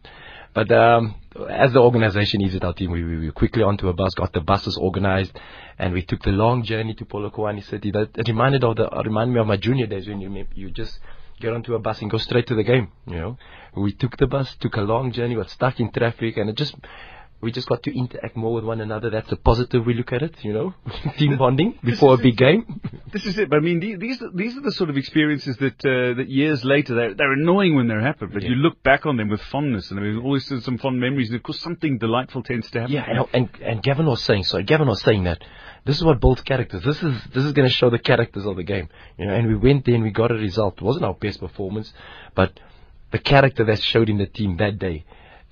But 0.52 0.73
um, 0.73 1.14
as 1.49 1.73
the 1.73 1.81
organisation 1.81 2.43
is 2.43 2.56
at 2.56 2.64
our 2.64 2.73
team, 2.75 2.91
we, 2.91 3.05
we 3.05 3.26
were 3.26 3.32
quickly 3.32 3.62
onto 3.62 3.88
a 3.88 3.93
bus, 3.93 4.14
got 4.14 4.32
the 4.32 4.41
buses 4.41 4.76
organised, 4.76 5.32
and 5.79 5.93
we 5.93 6.02
took 6.02 6.23
the 6.23 6.31
long 6.31 6.64
journey 6.64 6.94
to 6.94 7.05
Polokwane 7.05 7.62
City. 7.64 7.91
That 7.93 8.11
it 8.17 8.29
reminded 8.29 8.64
of 8.64 8.76
the 8.76 8.88
reminded 9.05 9.35
me 9.35 9.41
of 9.41 9.47
my 9.47 9.56
junior 9.56 9.87
days 9.87 10.08
when 10.08 10.20
you 10.20 10.47
you 10.55 10.70
just 10.70 10.99
get 11.41 11.52
onto 11.52 11.75
a 11.75 11.79
bus 11.79 12.02
and 12.02 12.11
go 12.11 12.19
straight 12.19 12.47
to 12.49 12.55
the 12.55 12.64
game. 12.64 12.88
You 13.06 13.17
know, 13.17 13.38
we 13.76 13.93
took 13.93 14.17
the 14.17 14.26
bus, 14.26 14.56
took 14.56 14.76
a 14.76 14.82
long 14.82 15.12
journey, 15.12 15.37
got 15.37 15.50
stuck 15.50 15.79
in 15.79 15.91
traffic, 15.93 16.37
and 16.37 16.50
it 16.50 16.56
just 16.56 16.75
we 17.43 17.51
just 17.51 17.69
got 17.69 17.83
to 17.85 17.97
interact 17.99 18.37
more 18.37 18.53
with 18.53 18.65
one 18.65 18.81
another. 18.81 19.09
That's 19.11 19.33
a 19.33 19.37
positive 19.37 19.87
we 19.87 19.95
look 19.95 20.13
at 20.13 20.23
it. 20.23 20.35
You 20.45 20.53
know, 20.53 20.75
team 21.19 21.39
bonding 21.39 21.79
before 21.83 22.15
a 22.15 22.19
big 22.19 22.37
game. 22.37 22.81
This 23.13 23.25
is 23.27 23.39
it. 23.39 23.49
But 23.49 23.57
I 23.57 23.61
mean, 23.61 23.81
these 23.81 24.21
are- 24.23 24.31
these 24.35 24.57
are 24.57 24.61
the 24.61 24.73
sort 24.73 24.91
of 24.91 24.97
experiences 24.97 25.57
that 25.57 25.79
uh, 25.85 26.15
that 26.19 26.27
years 26.29 26.65
later 26.65 26.95
they're 26.95 27.15
they're 27.15 27.33
annoying 27.33 27.77
when 27.77 27.89
they're 27.89 28.01
happened, 28.01 28.33
but 28.35 28.43
Yeah. 28.43 28.51
you 28.51 28.55
look 28.57 28.83
back 28.83 29.07
on 29.07 29.17
them 29.17 29.29
with 29.29 29.41
fondness, 29.43 29.91
and 29.91 29.99
I 29.99 30.03
mean, 30.03 30.19
always 30.19 30.47
some 30.65 30.79
fond 30.79 31.01
memories, 31.01 31.29
and 31.31 31.37
of 31.37 31.43
course 31.43 31.61
something 31.61 31.99
delightful 31.99 32.43
tends 32.43 32.71
to 32.73 32.81
happen. 32.81 32.95
Yeah, 32.95 33.07
and, 33.09 33.27
and 33.33 33.49
and 33.63 33.83
Gavin 33.83 34.07
was 34.07 34.23
saying 34.23 34.45
so. 34.45 34.63
Gavin 34.63 34.89
was 34.89 35.01
saying 35.03 35.25
that 35.25 35.43
this 35.87 35.97
is 35.97 36.05
what 36.05 36.21
builds 36.21 36.43
characters. 36.43 36.83
This 36.85 37.03
is 37.03 37.15
this 37.35 37.45
is 37.45 37.53
going 37.53 37.69
to 37.69 37.75
show 37.75 37.89
the 37.89 37.99
characters 37.99 38.45
of 38.45 38.57
the 38.57 38.63
game. 38.65 38.89
You 39.19 39.27
know, 39.27 39.35
and 39.35 39.49
we 39.49 39.57
went 39.57 39.87
there 39.87 39.95
and 39.95 40.05
we 40.05 40.11
got 40.11 40.31
a 40.31 40.35
result. 40.35 40.75
It 40.77 40.83
wasn't 40.83 41.07
our 41.07 41.15
best 41.15 41.41
performance, 41.41 41.93
but 42.35 42.61
the 43.11 43.19
character 43.19 43.65
that 43.65 43.81
showed 43.81 44.09
in 44.09 44.19
the 44.19 44.27
team 44.27 44.57
that 44.59 44.79
day 44.79 45.05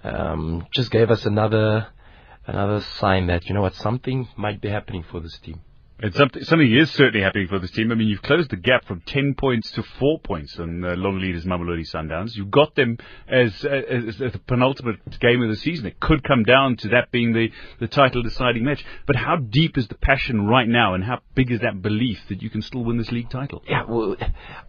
um, 0.04 0.66
just 0.72 0.90
gave 0.90 1.10
us 1.10 1.26
another 1.26 1.88
another 2.46 2.80
sign 2.98 3.26
that 3.26 3.46
you 3.46 3.54
know 3.54 3.60
what 3.60 3.74
something 3.74 4.28
might 4.36 4.60
be 4.60 4.68
happening 4.68 5.04
for 5.10 5.20
this 5.20 5.38
team. 5.38 5.60
It's 6.00 6.16
something, 6.16 6.44
something 6.44 6.72
is 6.72 6.92
certainly 6.92 7.24
happening 7.24 7.48
for 7.48 7.58
this 7.58 7.72
team. 7.72 7.90
I 7.90 7.96
mean, 7.96 8.06
you've 8.06 8.22
closed 8.22 8.50
the 8.50 8.56
gap 8.56 8.84
from 8.84 9.00
10 9.04 9.34
points 9.36 9.72
to 9.72 9.82
4 9.82 10.20
points 10.20 10.56
on 10.60 10.84
uh, 10.84 10.94
long 10.94 11.18
leaders 11.18 11.44
Mamelodi 11.44 11.92
Sundowns. 11.92 12.36
You've 12.36 12.52
got 12.52 12.76
them 12.76 12.98
as, 13.26 13.52
as, 13.64 14.20
as 14.20 14.32
the 14.32 14.40
penultimate 14.46 15.18
game 15.18 15.42
of 15.42 15.48
the 15.48 15.56
season. 15.56 15.86
It 15.86 15.98
could 15.98 16.22
come 16.22 16.44
down 16.44 16.76
to 16.78 16.88
that 16.90 17.10
being 17.10 17.32
the, 17.32 17.50
the 17.80 17.88
title 17.88 18.22
deciding 18.22 18.62
match. 18.62 18.84
But 19.08 19.16
how 19.16 19.38
deep 19.38 19.76
is 19.76 19.88
the 19.88 19.96
passion 19.96 20.46
right 20.46 20.68
now 20.68 20.94
and 20.94 21.02
how 21.02 21.18
big 21.34 21.50
is 21.50 21.62
that 21.62 21.82
belief 21.82 22.20
that 22.28 22.42
you 22.42 22.50
can 22.50 22.62
still 22.62 22.84
win 22.84 22.96
this 22.96 23.10
league 23.10 23.30
title? 23.30 23.64
Yeah, 23.68 23.82
well, 23.88 24.14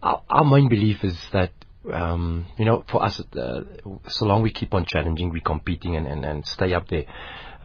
our, 0.02 0.24
our 0.28 0.44
main 0.44 0.68
belief 0.68 1.04
is 1.04 1.16
that, 1.32 1.52
um, 1.92 2.46
you 2.58 2.64
know, 2.64 2.84
for 2.90 3.02
us, 3.02 3.20
uh, 3.20 3.60
so 4.08 4.26
long 4.26 4.42
we 4.42 4.52
keep 4.52 4.74
on 4.74 4.84
challenging, 4.86 5.30
we 5.30 5.40
competing 5.40 5.96
and, 5.96 6.06
and, 6.06 6.24
and 6.24 6.46
stay 6.46 6.74
up 6.74 6.88
there. 6.88 7.04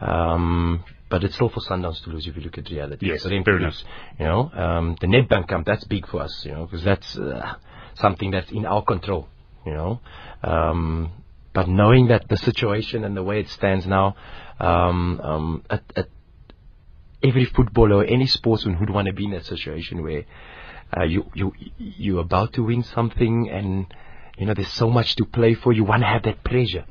Um, 0.00 0.84
but 1.08 1.22
it's 1.22 1.34
still 1.34 1.48
for 1.48 1.60
Sundowns 1.60 2.02
to 2.04 2.10
lose 2.10 2.26
if 2.26 2.36
you 2.36 2.42
look 2.42 2.58
at 2.58 2.68
reality. 2.70 3.06
Yes, 3.06 3.22
to 3.22 3.42
fair 3.44 3.60
lose, 3.60 3.84
You 4.18 4.26
know, 4.26 4.50
um, 4.52 4.96
the 5.00 5.06
Nedbank 5.06 5.48
Cup, 5.48 5.64
that's 5.64 5.84
big 5.84 6.06
for 6.08 6.22
us, 6.22 6.44
you 6.44 6.52
know, 6.52 6.64
because 6.64 6.84
that's 6.84 7.16
uh, 7.16 7.54
something 7.94 8.30
that's 8.30 8.50
in 8.50 8.66
our 8.66 8.82
control, 8.82 9.28
you 9.64 9.72
know. 9.72 10.00
Um, 10.42 11.12
but 11.54 11.68
knowing 11.68 12.08
that 12.08 12.28
the 12.28 12.36
situation 12.36 13.04
and 13.04 13.16
the 13.16 13.22
way 13.22 13.40
it 13.40 13.48
stands 13.48 13.86
now, 13.86 14.16
um, 14.58 15.20
um, 15.22 15.64
at, 15.70 15.82
at 15.94 16.08
every 17.22 17.44
footballer 17.44 17.96
or 17.96 18.04
any 18.04 18.26
sportsman 18.26 18.74
who'd 18.74 18.90
want 18.90 19.06
to 19.06 19.12
be 19.12 19.24
in 19.24 19.30
that 19.30 19.44
situation 19.44 20.02
where 20.02 20.24
uh, 20.96 21.04
you 21.04 21.24
you 21.34 21.52
you're 21.78 22.20
about 22.20 22.52
to 22.54 22.62
win 22.62 22.82
something 22.82 23.48
and 23.50 23.86
you 24.38 24.46
know 24.46 24.54
there's 24.54 24.72
so 24.72 24.90
much 24.90 25.16
to 25.16 25.24
play 25.24 25.54
for. 25.54 25.72
You 25.72 25.84
want 25.84 26.02
to 26.02 26.06
have 26.06 26.22
that 26.24 26.44
pleasure, 26.44 26.84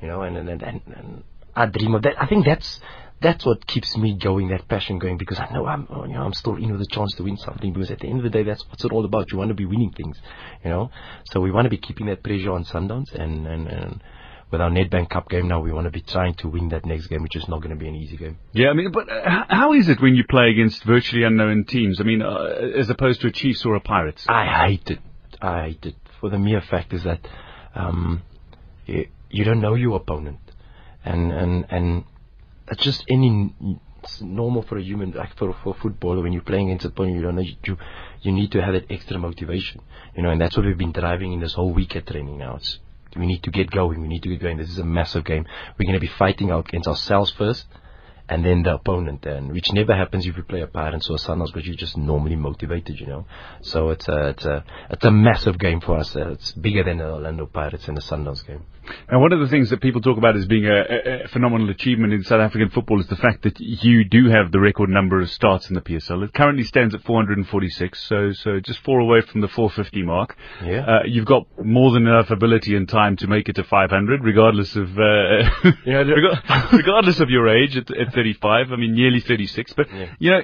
you 0.00 0.08
know, 0.08 0.22
and 0.22 0.36
and, 0.36 0.48
and, 0.48 0.62
and, 0.62 1.24
I 1.54 1.66
dream 1.66 1.94
of 1.94 2.02
that. 2.02 2.20
I 2.20 2.26
think 2.26 2.44
that's 2.44 2.80
that's 3.20 3.44
what 3.44 3.66
keeps 3.66 3.96
me 3.96 4.16
going, 4.16 4.48
that 4.48 4.66
passion 4.68 4.98
going, 4.98 5.18
because 5.18 5.38
I 5.38 5.52
know 5.52 5.66
I'm 5.66 5.86
oh, 5.90 6.04
you 6.04 6.14
know 6.14 6.22
I'm 6.22 6.32
still 6.32 6.56
in 6.56 6.72
with 6.72 6.80
a 6.80 6.86
chance 6.86 7.14
to 7.16 7.22
win 7.22 7.36
something. 7.36 7.72
Because 7.72 7.90
at 7.90 8.00
the 8.00 8.08
end 8.08 8.18
of 8.18 8.24
the 8.24 8.30
day, 8.30 8.42
that's 8.42 8.64
what's 8.68 8.84
it 8.84 8.92
all 8.92 9.04
about. 9.04 9.30
You 9.30 9.38
want 9.38 9.48
to 9.48 9.54
be 9.54 9.66
winning 9.66 9.92
things, 9.92 10.18
you 10.64 10.70
know. 10.70 10.90
So 11.30 11.40
we 11.40 11.50
want 11.50 11.66
to 11.66 11.70
be 11.70 11.78
keeping 11.78 12.06
that 12.06 12.22
pressure 12.22 12.52
on 12.52 12.64
Sundowns 12.64 13.12
and 13.14 13.46
and. 13.46 13.68
and 13.68 14.02
with 14.50 14.60
our 14.60 14.68
Nedbank 14.68 15.10
Cup 15.10 15.28
game 15.28 15.46
now, 15.46 15.60
we 15.60 15.70
want 15.70 15.84
to 15.84 15.92
be 15.92 16.00
trying 16.00 16.34
to 16.34 16.48
win 16.48 16.70
that 16.70 16.84
next 16.84 17.06
game, 17.06 17.22
which 17.22 17.36
is 17.36 17.46
not 17.46 17.58
going 17.60 17.70
to 17.70 17.76
be 17.76 17.86
an 17.86 17.94
easy 17.94 18.16
game. 18.16 18.36
Yeah, 18.52 18.70
I 18.70 18.72
mean, 18.72 18.90
but 18.90 19.08
uh, 19.08 19.44
how 19.48 19.74
is 19.74 19.88
it 19.88 20.02
when 20.02 20.16
you 20.16 20.24
play 20.28 20.50
against 20.50 20.82
virtually 20.82 21.22
unknown 21.22 21.66
teams? 21.66 22.00
I 22.00 22.02
mean, 22.02 22.20
uh, 22.20 22.58
as 22.76 22.90
opposed 22.90 23.20
to 23.20 23.28
a 23.28 23.30
Chiefs 23.30 23.64
or 23.64 23.76
a 23.76 23.80
Pirates? 23.80 24.26
I 24.28 24.66
hate 24.66 24.90
it. 24.90 24.98
I 25.40 25.66
hate 25.66 25.86
it 25.86 25.94
for 26.20 26.30
the 26.30 26.38
mere 26.38 26.60
fact 26.60 26.92
is 26.92 27.04
that 27.04 27.20
um, 27.74 28.22
you, 28.86 29.08
you 29.30 29.44
don't 29.44 29.60
know 29.60 29.74
your 29.74 29.96
opponent, 29.96 30.40
and 31.04 31.32
and 31.32 31.66
and 31.70 32.04
it's 32.68 32.82
just 32.82 33.04
any 33.08 33.54
it's 34.02 34.20
normal 34.20 34.62
for 34.62 34.78
a 34.78 34.82
human 34.82 35.10
like 35.12 35.36
for 35.36 35.54
for 35.62 35.74
a 35.76 35.80
footballer 35.80 36.22
when 36.22 36.32
you're 36.32 36.42
playing 36.42 36.68
against 36.68 36.86
a 36.86 36.88
opponent 36.88 37.16
you 37.16 37.22
don't 37.22 37.36
know 37.36 37.42
you 37.42 37.76
you 38.22 38.32
need 38.32 38.52
to 38.52 38.60
have 38.60 38.74
that 38.74 38.90
extra 38.90 39.18
motivation, 39.18 39.80
you 40.14 40.22
know, 40.22 40.30
and 40.30 40.40
that's 40.40 40.56
what 40.56 40.66
we've 40.66 40.76
been 40.76 40.92
driving 40.92 41.32
in 41.32 41.40
this 41.40 41.54
whole 41.54 41.72
week 41.72 41.96
at 41.96 42.06
training 42.06 42.38
now. 42.38 42.56
It's 42.56 42.78
we 43.16 43.26
need 43.26 43.42
to 43.42 43.50
get 43.50 43.70
going. 43.70 44.00
We 44.00 44.08
need 44.08 44.22
to 44.22 44.28
get 44.28 44.40
going. 44.40 44.58
This 44.58 44.70
is 44.70 44.78
a 44.78 44.84
massive 44.84 45.24
game. 45.24 45.44
We're 45.76 45.86
going 45.86 45.98
to 45.98 46.00
be 46.00 46.12
fighting 46.18 46.50
out 46.50 46.68
against 46.68 46.86
ourselves 46.86 47.32
first, 47.32 47.64
and 48.30 48.44
then 48.44 48.62
the 48.62 48.74
opponent, 48.74 49.26
and 49.26 49.50
which 49.52 49.72
never 49.72 49.94
happens 49.94 50.24
if 50.24 50.36
you 50.36 50.44
play 50.44 50.60
a 50.60 50.68
Pirates 50.68 51.10
or 51.10 51.16
a 51.16 51.18
Sundowns 51.18 51.52
because 51.52 51.66
you're 51.66 51.74
just 51.74 51.96
normally 51.96 52.36
motivated, 52.36 53.00
you 53.00 53.06
know. 53.06 53.26
So 53.62 53.90
it's 53.90 54.06
a 54.08 54.28
it's 54.28 54.44
a 54.44 54.64
it's 54.88 55.04
a 55.04 55.10
massive 55.10 55.58
game 55.58 55.80
for 55.80 55.98
us. 55.98 56.14
It's 56.14 56.52
bigger 56.52 56.84
than 56.84 56.98
the 56.98 57.10
Orlando 57.10 57.46
Pirates 57.46 57.88
and 57.88 57.96
the 57.96 58.00
Sundowns 58.00 58.46
game. 58.46 58.64
And 59.08 59.20
one 59.20 59.32
of 59.32 59.40
the 59.40 59.48
things 59.48 59.70
that 59.70 59.80
people 59.80 60.00
talk 60.00 60.18
about 60.18 60.36
as 60.36 60.46
being 60.46 60.66
a, 60.66 61.24
a, 61.24 61.28
phenomenal 61.28 61.70
achievement 61.70 62.12
in 62.12 62.22
South 62.22 62.40
African 62.40 62.70
football 62.70 63.00
is 63.00 63.06
the 63.06 63.16
fact 63.16 63.42
that 63.42 63.60
you 63.60 64.04
do 64.04 64.28
have 64.30 64.52
the 64.52 64.60
record 64.60 64.88
number 64.88 65.20
of 65.20 65.30
starts 65.30 65.68
in 65.68 65.74
the 65.74 65.80
PSL. 65.80 66.24
It 66.24 66.34
currently 66.34 66.64
stands 66.64 66.94
at 66.94 67.02
446, 67.02 68.02
so 68.02 68.32
so 68.32 68.60
just 68.60 68.80
four 68.84 68.98
away 69.00 69.20
from 69.20 69.40
the 69.40 69.48
450 69.48 70.02
mark. 70.02 70.36
Yeah. 70.64 70.84
Uh, 70.84 70.98
you've 71.06 71.26
got 71.26 71.46
more 71.62 71.92
than 71.92 72.06
enough 72.06 72.30
ability 72.30 72.74
and 72.76 72.88
time 72.88 73.16
to 73.16 73.26
make 73.26 73.48
it 73.48 73.56
to 73.56 73.64
500, 73.64 74.24
regardless 74.24 74.74
of 74.76 74.98
uh, 74.98 75.72
Yeah, 75.84 76.02
regardless 76.72 77.20
of 77.20 77.30
your 77.30 77.48
age 77.48 77.76
at, 77.76 77.90
at 77.90 78.12
35. 78.14 78.72
I 78.72 78.76
mean, 78.76 78.94
nearly 78.94 79.20
36. 79.20 79.72
But 79.74 79.88
Yeah. 79.92 80.14
you 80.18 80.30
know, 80.30 80.42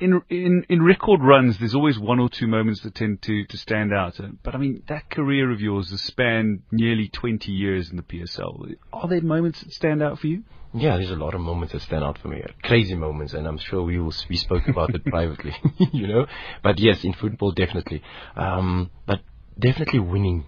in 0.00 0.22
in 0.28 0.64
in 0.68 0.82
record 0.82 1.20
runs, 1.22 1.58
there's 1.58 1.74
always 1.74 1.98
one 1.98 2.20
or 2.20 2.28
two 2.28 2.46
moments 2.46 2.82
that 2.82 2.94
tend 2.94 3.22
to 3.22 3.44
to 3.46 3.56
stand 3.56 3.92
out. 3.92 4.18
Uh, 4.20 4.28
But 4.42 4.54
I 4.54 4.58
mean, 4.58 4.82
that 4.88 5.10
career 5.10 5.50
of 5.50 5.60
yours 5.60 5.90
has 5.90 6.00
spanned 6.00 6.62
nearly 6.70 7.08
20 7.08 7.52
years 7.52 7.90
in 7.90 7.96
the 7.96 8.02
PSL. 8.02 8.74
Are 8.92 9.08
there 9.08 9.20
moments 9.20 9.60
that 9.62 9.72
stand 9.72 10.02
out 10.02 10.18
for 10.18 10.26
you? 10.26 10.44
Yeah, 10.74 10.96
there's 10.98 11.10
a 11.10 11.16
lot 11.16 11.34
of 11.34 11.40
moments 11.40 11.72
that 11.72 11.80
stand 11.82 12.04
out 12.04 12.18
for 12.18 12.28
me, 12.28 12.42
uh, 12.42 12.52
crazy 12.62 12.94
moments, 12.94 13.32
and 13.32 13.46
I'm 13.46 13.56
sure 13.56 13.82
we 13.82 13.98
will, 13.98 14.12
we 14.28 14.36
spoke 14.36 14.68
about 14.68 14.94
it 14.94 15.02
privately, 15.16 15.54
you 15.92 16.06
know. 16.06 16.26
But 16.62 16.78
yes, 16.78 17.04
in 17.04 17.14
football, 17.14 17.52
definitely. 17.52 18.02
Um, 18.36 18.90
but 19.06 19.20
definitely 19.58 20.00
winning 20.00 20.44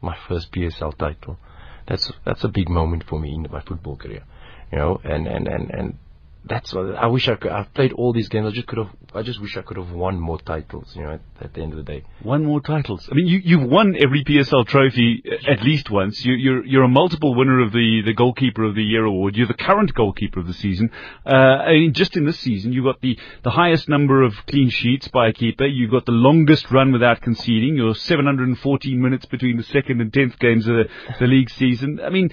my 0.00 0.16
first 0.28 0.50
PSL 0.52 0.98
title, 0.98 1.38
that's 1.86 2.10
that's 2.24 2.42
a 2.44 2.48
big 2.48 2.68
moment 2.68 3.04
for 3.04 3.20
me 3.20 3.34
in 3.34 3.46
my 3.50 3.60
football 3.62 3.96
career, 3.96 4.24
you 4.72 4.78
know. 4.78 5.00
And 5.04 5.28
and 5.28 5.46
and 5.46 5.70
and 5.70 5.98
that's 6.44 6.74
what 6.74 6.96
I 6.96 7.06
wish 7.06 7.28
I 7.28 7.36
could. 7.36 7.52
I've 7.52 7.72
played 7.72 7.92
all 7.92 8.12
these 8.12 8.28
games. 8.28 8.46
I 8.46 8.50
just 8.50 8.66
could 8.66 8.78
have. 8.78 8.90
I 9.14 9.22
just 9.22 9.40
wish 9.40 9.56
I 9.56 9.62
could 9.62 9.76
have 9.76 9.92
won 9.92 10.18
more 10.18 10.40
titles, 10.40 10.94
you 10.96 11.02
know. 11.02 11.12
At, 11.12 11.20
at 11.40 11.54
the 11.54 11.62
end 11.62 11.72
of 11.72 11.76
the 11.76 11.84
day. 11.84 12.04
One 12.22 12.44
more 12.44 12.60
titles. 12.60 13.08
I 13.10 13.14
mean, 13.14 13.26
you, 13.26 13.40
you've 13.44 13.68
won 13.68 13.94
every 14.00 14.24
PSL 14.24 14.66
trophy 14.66 15.22
at 15.48 15.62
least 15.62 15.90
once. 15.90 16.24
You, 16.24 16.34
you're, 16.34 16.64
you're 16.64 16.82
a 16.84 16.88
multiple 16.88 17.34
winner 17.34 17.60
of 17.60 17.72
the, 17.72 18.02
the 18.04 18.12
Goalkeeper 18.12 18.64
of 18.64 18.74
the 18.74 18.82
Year 18.82 19.04
award. 19.04 19.36
You're 19.36 19.46
the 19.46 19.54
current 19.54 19.94
goalkeeper 19.94 20.40
of 20.40 20.46
the 20.46 20.54
season. 20.54 20.90
Uh, 21.26 21.34
I 21.34 21.72
mean, 21.72 21.94
just 21.94 22.16
in 22.16 22.24
this 22.24 22.38
season, 22.40 22.72
you've 22.72 22.84
got 22.84 23.00
the, 23.00 23.18
the 23.42 23.50
highest 23.50 23.88
number 23.88 24.22
of 24.22 24.34
clean 24.46 24.70
sheets 24.70 25.08
by 25.08 25.28
a 25.28 25.32
keeper. 25.32 25.66
You've 25.66 25.90
got 25.90 26.06
the 26.06 26.12
longest 26.12 26.70
run 26.70 26.92
without 26.92 27.20
conceding. 27.20 27.76
You're 27.76 27.94
714 27.94 29.00
minutes 29.00 29.26
between 29.26 29.56
the 29.56 29.64
second 29.64 30.00
and 30.00 30.12
tenth 30.12 30.38
games 30.38 30.66
of 30.66 30.74
the, 30.74 30.84
the 31.20 31.26
league 31.26 31.50
season. 31.50 32.00
I 32.04 32.10
mean, 32.10 32.30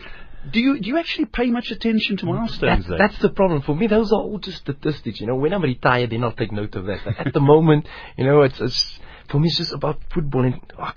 do 0.52 0.60
you, 0.60 0.80
do 0.80 0.88
you 0.88 0.98
actually 0.98 1.26
pay 1.26 1.48
much 1.48 1.70
attention 1.72 2.18
to 2.18 2.26
milestones 2.26 2.60
That's, 2.62 2.88
though? 2.88 2.98
that's 2.98 3.18
the 3.20 3.30
problem 3.30 3.62
for 3.62 3.76
me. 3.76 3.88
Those 3.88 4.12
are 4.12 4.20
all 4.22 4.40
just 4.40 4.60
statistics. 4.60 5.20
You 5.20 5.28
know, 5.28 5.36
when 5.36 5.54
I'm 5.54 5.62
retired, 5.64 6.12
then 6.12 6.24
I'll 6.24 6.32
take 6.32 6.52
note 6.52 6.76
of 6.76 6.86
that. 6.86 7.00
But 7.04 7.18
at 7.28 7.34
the 7.34 7.40
moment, 7.42 7.88
you 8.18 8.26
know, 8.26 8.42
it's, 8.44 8.60
it's 8.60 9.00
for 9.30 9.40
me, 9.40 9.48
it's 9.50 9.58
just 9.58 9.74
about 9.74 10.00
football. 10.14 10.46
And 10.46 10.60
oh, 10.80 10.92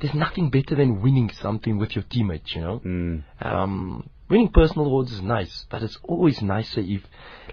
there's 0.00 0.14
nothing 0.14 0.50
better 0.50 0.74
than 0.74 1.02
winning 1.02 1.30
something 1.30 1.78
with 1.78 1.94
your 1.94 2.04
teammates. 2.04 2.54
You 2.54 2.60
know, 2.62 2.80
Mm. 2.84 3.22
um, 3.42 4.08
winning 4.28 4.48
personal 4.48 4.86
awards 4.86 5.12
is 5.12 5.20
nice, 5.20 5.66
but 5.70 5.82
it's 5.82 5.98
always 6.02 6.40
nicer 6.42 6.80
if 6.80 7.02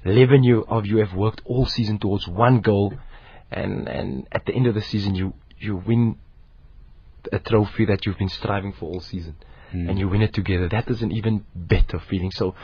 11 0.06 0.44
you, 0.44 0.66
of 0.68 0.86
you 0.86 0.98
have 0.98 1.14
worked 1.14 1.42
all 1.46 1.66
season 1.66 2.00
towards 2.00 2.28
one 2.28 2.62
goal, 2.62 2.94
and 3.52 3.88
and 3.88 4.28
at 4.32 4.46
the 4.46 4.54
end 4.54 4.68
of 4.68 4.76
the 4.76 4.82
season 4.82 5.14
you 5.16 5.34
you 5.60 5.76
win 5.76 6.18
a 7.34 7.40
trophy 7.40 7.86
that 7.86 8.06
you've 8.06 8.18
been 8.18 8.30
striving 8.30 8.74
for 8.74 8.86
all 8.86 9.02
season, 9.02 9.36
and 9.72 10.00
you 10.00 10.08
win 10.08 10.22
it 10.22 10.34
together. 10.34 10.68
That 10.70 10.90
is 10.90 11.02
an 11.02 11.12
even 11.12 11.46
better 11.56 12.00
feeling. 12.00 12.32
So. 12.32 12.56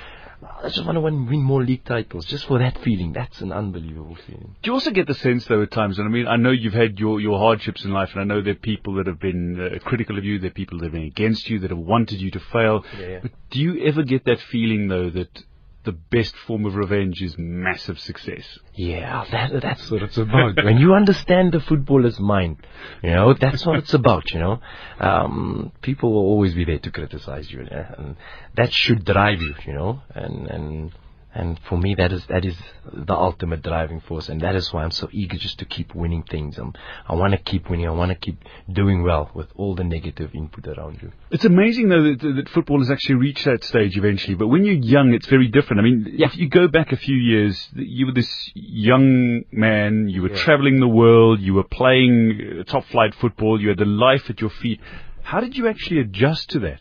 I 0.61 0.67
just 0.67 0.85
want 0.85 0.97
to 0.97 0.99
win 0.99 1.25
win 1.25 1.41
more 1.41 1.63
league 1.63 1.85
titles 1.85 2.25
just 2.25 2.45
for 2.47 2.59
that 2.59 2.77
feeling. 2.79 3.13
That's 3.13 3.39
an 3.39 3.53
unbelievable 3.53 4.17
feeling. 4.27 4.57
Do 4.61 4.69
you 4.69 4.73
also 4.73 4.91
get 4.91 5.07
the 5.07 5.13
sense, 5.13 5.45
though, 5.45 5.61
at 5.61 5.71
times, 5.71 5.99
and 5.99 6.05
I 6.05 6.11
mean, 6.11 6.27
I 6.27 6.35
know 6.35 6.51
you've 6.51 6.73
had 6.73 6.99
your, 6.99 7.21
your 7.21 7.39
hardships 7.39 7.85
in 7.85 7.91
life, 7.93 8.09
and 8.11 8.19
I 8.19 8.25
know 8.25 8.41
there 8.41 8.51
are 8.51 8.55
people 8.55 8.95
that 8.95 9.07
have 9.07 9.21
been 9.21 9.57
uh, 9.57 9.79
critical 9.79 10.17
of 10.17 10.25
you, 10.25 10.39
there 10.39 10.49
are 10.49 10.53
people 10.53 10.79
that 10.79 10.87
have 10.87 10.91
been 10.91 11.03
against 11.03 11.49
you, 11.49 11.59
that 11.59 11.69
have 11.69 11.79
wanted 11.79 12.19
you 12.19 12.29
to 12.31 12.41
fail. 12.51 12.83
Yeah, 12.99 13.07
yeah. 13.07 13.19
But 13.21 13.31
do 13.51 13.61
you 13.61 13.85
ever 13.85 14.03
get 14.03 14.25
that 14.25 14.41
feeling, 14.41 14.89
though, 14.89 15.09
that 15.11 15.43
the 15.83 15.91
best 15.91 16.35
form 16.47 16.65
of 16.65 16.75
revenge 16.75 17.21
is 17.21 17.35
massive 17.37 17.99
success? 17.99 18.59
Yeah, 18.73 19.25
that, 19.31 19.61
that's 19.61 19.89
what 19.91 20.01
it's 20.03 20.17
about. 20.17 20.63
when 20.63 20.77
you 20.77 20.93
understand 20.93 21.51
the 21.51 21.59
footballer's 21.59 22.19
mind, 22.19 22.57
you 23.01 23.11
know, 23.11 23.33
that's 23.33 23.65
what 23.65 23.79
it's 23.79 23.93
about, 23.93 24.31
you 24.31 24.39
know. 24.39 24.59
Um, 24.99 25.71
people 25.81 26.13
will 26.13 26.21
always 26.21 26.53
be 26.53 26.65
there 26.65 26.79
to 26.79 26.91
criticize 26.91 27.51
you, 27.51 27.65
yeah, 27.69 27.93
and 27.97 28.15
that 28.55 28.73
should 28.73 29.05
drive 29.05 29.41
you, 29.41 29.55
you 29.65 29.73
know, 29.73 30.01
and, 30.13 30.47
and, 30.47 30.91
and 31.35 31.59
for 31.67 31.77
me 31.77 31.95
that 31.95 32.11
is, 32.11 32.25
that 32.27 32.45
is 32.45 32.55
the 32.91 33.13
ultimate 33.13 33.61
driving 33.63 33.99
force, 34.01 34.29
and 34.29 34.39
that 34.41 34.55
is 34.55 34.71
why 34.71 34.83
I'm 34.83 34.91
so 34.91 35.09
eager 35.11 35.37
just 35.37 35.57
to 35.59 35.65
keep 35.65 35.95
winning 35.95 36.23
things. 36.23 36.59
Um, 36.59 36.73
I 37.07 37.15
want 37.15 37.31
to 37.33 37.39
keep 37.39 37.69
winning, 37.69 37.87
I 37.87 37.91
want 37.91 38.09
to 38.11 38.15
keep 38.15 38.37
doing 38.71 39.01
well 39.03 39.31
with 39.33 39.47
all 39.55 39.73
the 39.75 39.83
negative 39.83 40.31
input 40.35 40.67
around 40.67 41.01
you. 41.01 41.11
It's 41.31 41.45
amazing, 41.45 41.89
though, 41.89 42.03
that, 42.03 42.35
that 42.35 42.49
football 42.49 42.79
has 42.79 42.91
actually 42.91 43.15
reached 43.15 43.45
that 43.45 43.63
stage 43.63 43.97
eventually. 43.97 44.35
But 44.35 44.47
when 44.47 44.63
you're 44.63 44.75
young, 44.75 45.13
it's 45.13 45.27
very 45.27 45.47
different. 45.47 45.79
I 45.79 45.83
mean, 45.83 46.15
if 46.19 46.37
you 46.37 46.47
go 46.49 46.67
back 46.67 46.91
a 46.91 46.97
few 46.97 47.15
years, 47.15 47.67
you 47.73 48.05
were 48.05 48.13
this 48.13 48.51
young 48.53 49.43
man, 49.51 50.09
you 50.09 50.21
were 50.21 50.29
Yeah. 50.31 50.37
traveling 50.43 50.79
the 50.79 50.87
world, 50.87 51.39
you 51.39 51.53
were 51.55 51.63
playing 51.63 52.59
uh, 52.59 52.63
top 52.63 52.85
flight 52.85 53.15
football, 53.15 53.59
you 53.59 53.69
had 53.69 53.79
the 53.79 53.85
life 53.85 54.29
at 54.29 54.39
your 54.39 54.49
feet. 54.51 54.79
How 55.23 55.39
did 55.39 55.57
you 55.57 55.67
actually 55.67 56.01
adjust 56.01 56.49
to 56.51 56.59
that? 56.59 56.79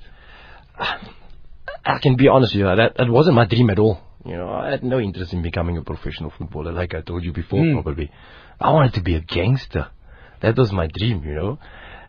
I 1.84 1.98
can 1.98 2.16
be 2.16 2.28
honest 2.28 2.54
with 2.54 2.60
you, 2.60 2.76
that, 2.76 2.96
that 2.96 3.08
wasn't 3.10 3.34
my 3.36 3.44
dream 3.44 3.70
at 3.70 3.78
all. 3.78 4.00
You 4.24 4.36
know, 4.36 4.48
I 4.50 4.70
had 4.70 4.84
no 4.84 5.00
interest 5.00 5.32
in 5.32 5.42
becoming 5.42 5.76
a 5.78 5.82
professional 5.82 6.30
footballer, 6.30 6.72
like 6.72 6.94
I 6.94 7.00
told 7.00 7.24
you 7.24 7.32
before, 7.32 7.60
Mm. 7.60 7.82
probably. 7.82 8.10
I 8.60 8.70
wanted 8.70 8.94
to 8.94 9.00
be 9.02 9.16
a 9.16 9.20
gangster. 9.20 9.88
That 10.40 10.56
was 10.56 10.72
my 10.72 10.86
dream, 10.86 11.22
you 11.24 11.34
know. 11.34 11.58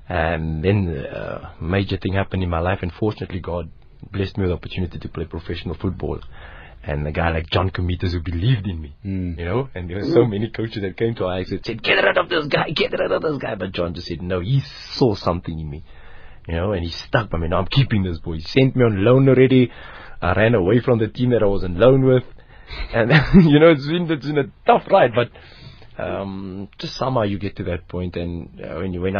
And 0.08 0.64
then 0.64 0.90
uh, 0.90 1.50
major 1.62 1.98
thing 1.98 2.14
happened 2.14 2.44
in 2.44 2.50
my 2.50 2.60
life, 2.60 2.80
and 2.84 2.92
fortunately, 2.92 3.40
God 3.40 3.70
blessed 4.12 4.38
me 4.38 4.44
with 4.44 4.52
the 4.52 4.56
opportunity 4.56 5.00
to 5.00 5.10
play 5.10 5.26
professional 5.26 5.76
football. 5.76 6.20
And 6.86 7.08
a 7.08 7.12
guy 7.14 7.32
like 7.32 7.50
John 7.50 7.70
Comitis 7.70 8.12
who 8.12 8.20
believed 8.22 8.68
in 8.68 8.82
me, 8.82 8.94
Mm. 9.06 9.40
you 9.40 9.46
know. 9.46 9.70
And 9.74 9.90
there 9.90 9.98
were 9.98 10.04
so 10.04 10.26
many 10.26 10.50
coaches 10.50 10.82
that 10.82 10.98
came 10.98 11.16
to 11.16 11.30
Ajax 11.32 11.52
and 11.52 11.66
said, 11.66 11.82
"Get 11.82 12.04
rid 12.04 12.18
of 12.18 12.28
this 12.30 12.48
guy, 12.48 12.70
get 12.72 12.92
rid 12.92 13.12
of 13.12 13.22
this 13.22 13.38
guy." 13.38 13.56
But 13.56 13.72
John 13.72 13.94
just 13.94 14.08
said, 14.08 14.22
"No, 14.22 14.42
he 14.42 14.60
saw 14.60 15.16
something 15.16 15.58
in 15.60 15.70
me." 15.70 15.84
you 16.46 16.56
know, 16.56 16.74
and 16.74 16.84
he 16.84 16.90
stuck 16.92 17.30
by 17.30 17.38
me. 17.38 17.48
Now 17.48 17.60
I'm 17.60 17.68
keeping 17.68 18.04
this 18.04 18.20
boy. 18.20 18.34
He 18.34 18.42
sent 18.42 18.76
me 18.76 18.84
on 18.84 19.02
loan 19.06 19.30
already. 19.30 19.72
I 20.24 20.34
ran 20.34 20.56
away 20.56 20.80
from 20.80 21.00
the 21.00 21.10
team 21.10 21.32
that 21.32 21.44
I 21.44 21.48
was 21.48 21.66
on 21.66 21.78
loan 21.78 22.06
with, 22.06 22.24
and 22.94 23.12
you 23.44 23.60
know, 23.60 23.72
it's 23.72 23.86
been 23.86 24.10
it's 24.10 24.26
been 24.26 24.38
a 24.38 24.50
tough 24.66 24.84
ride, 24.90 25.12
but 25.14 25.30
um, 26.02 26.70
just 26.78 26.96
somehow 26.96 27.24
you 27.24 27.38
get 27.38 27.58
to 27.58 27.64
that 27.66 27.90
point, 27.90 28.16
and 28.16 28.62
uh, 28.62 28.76
when 28.76 28.94
you 28.94 29.02
when 29.02 29.16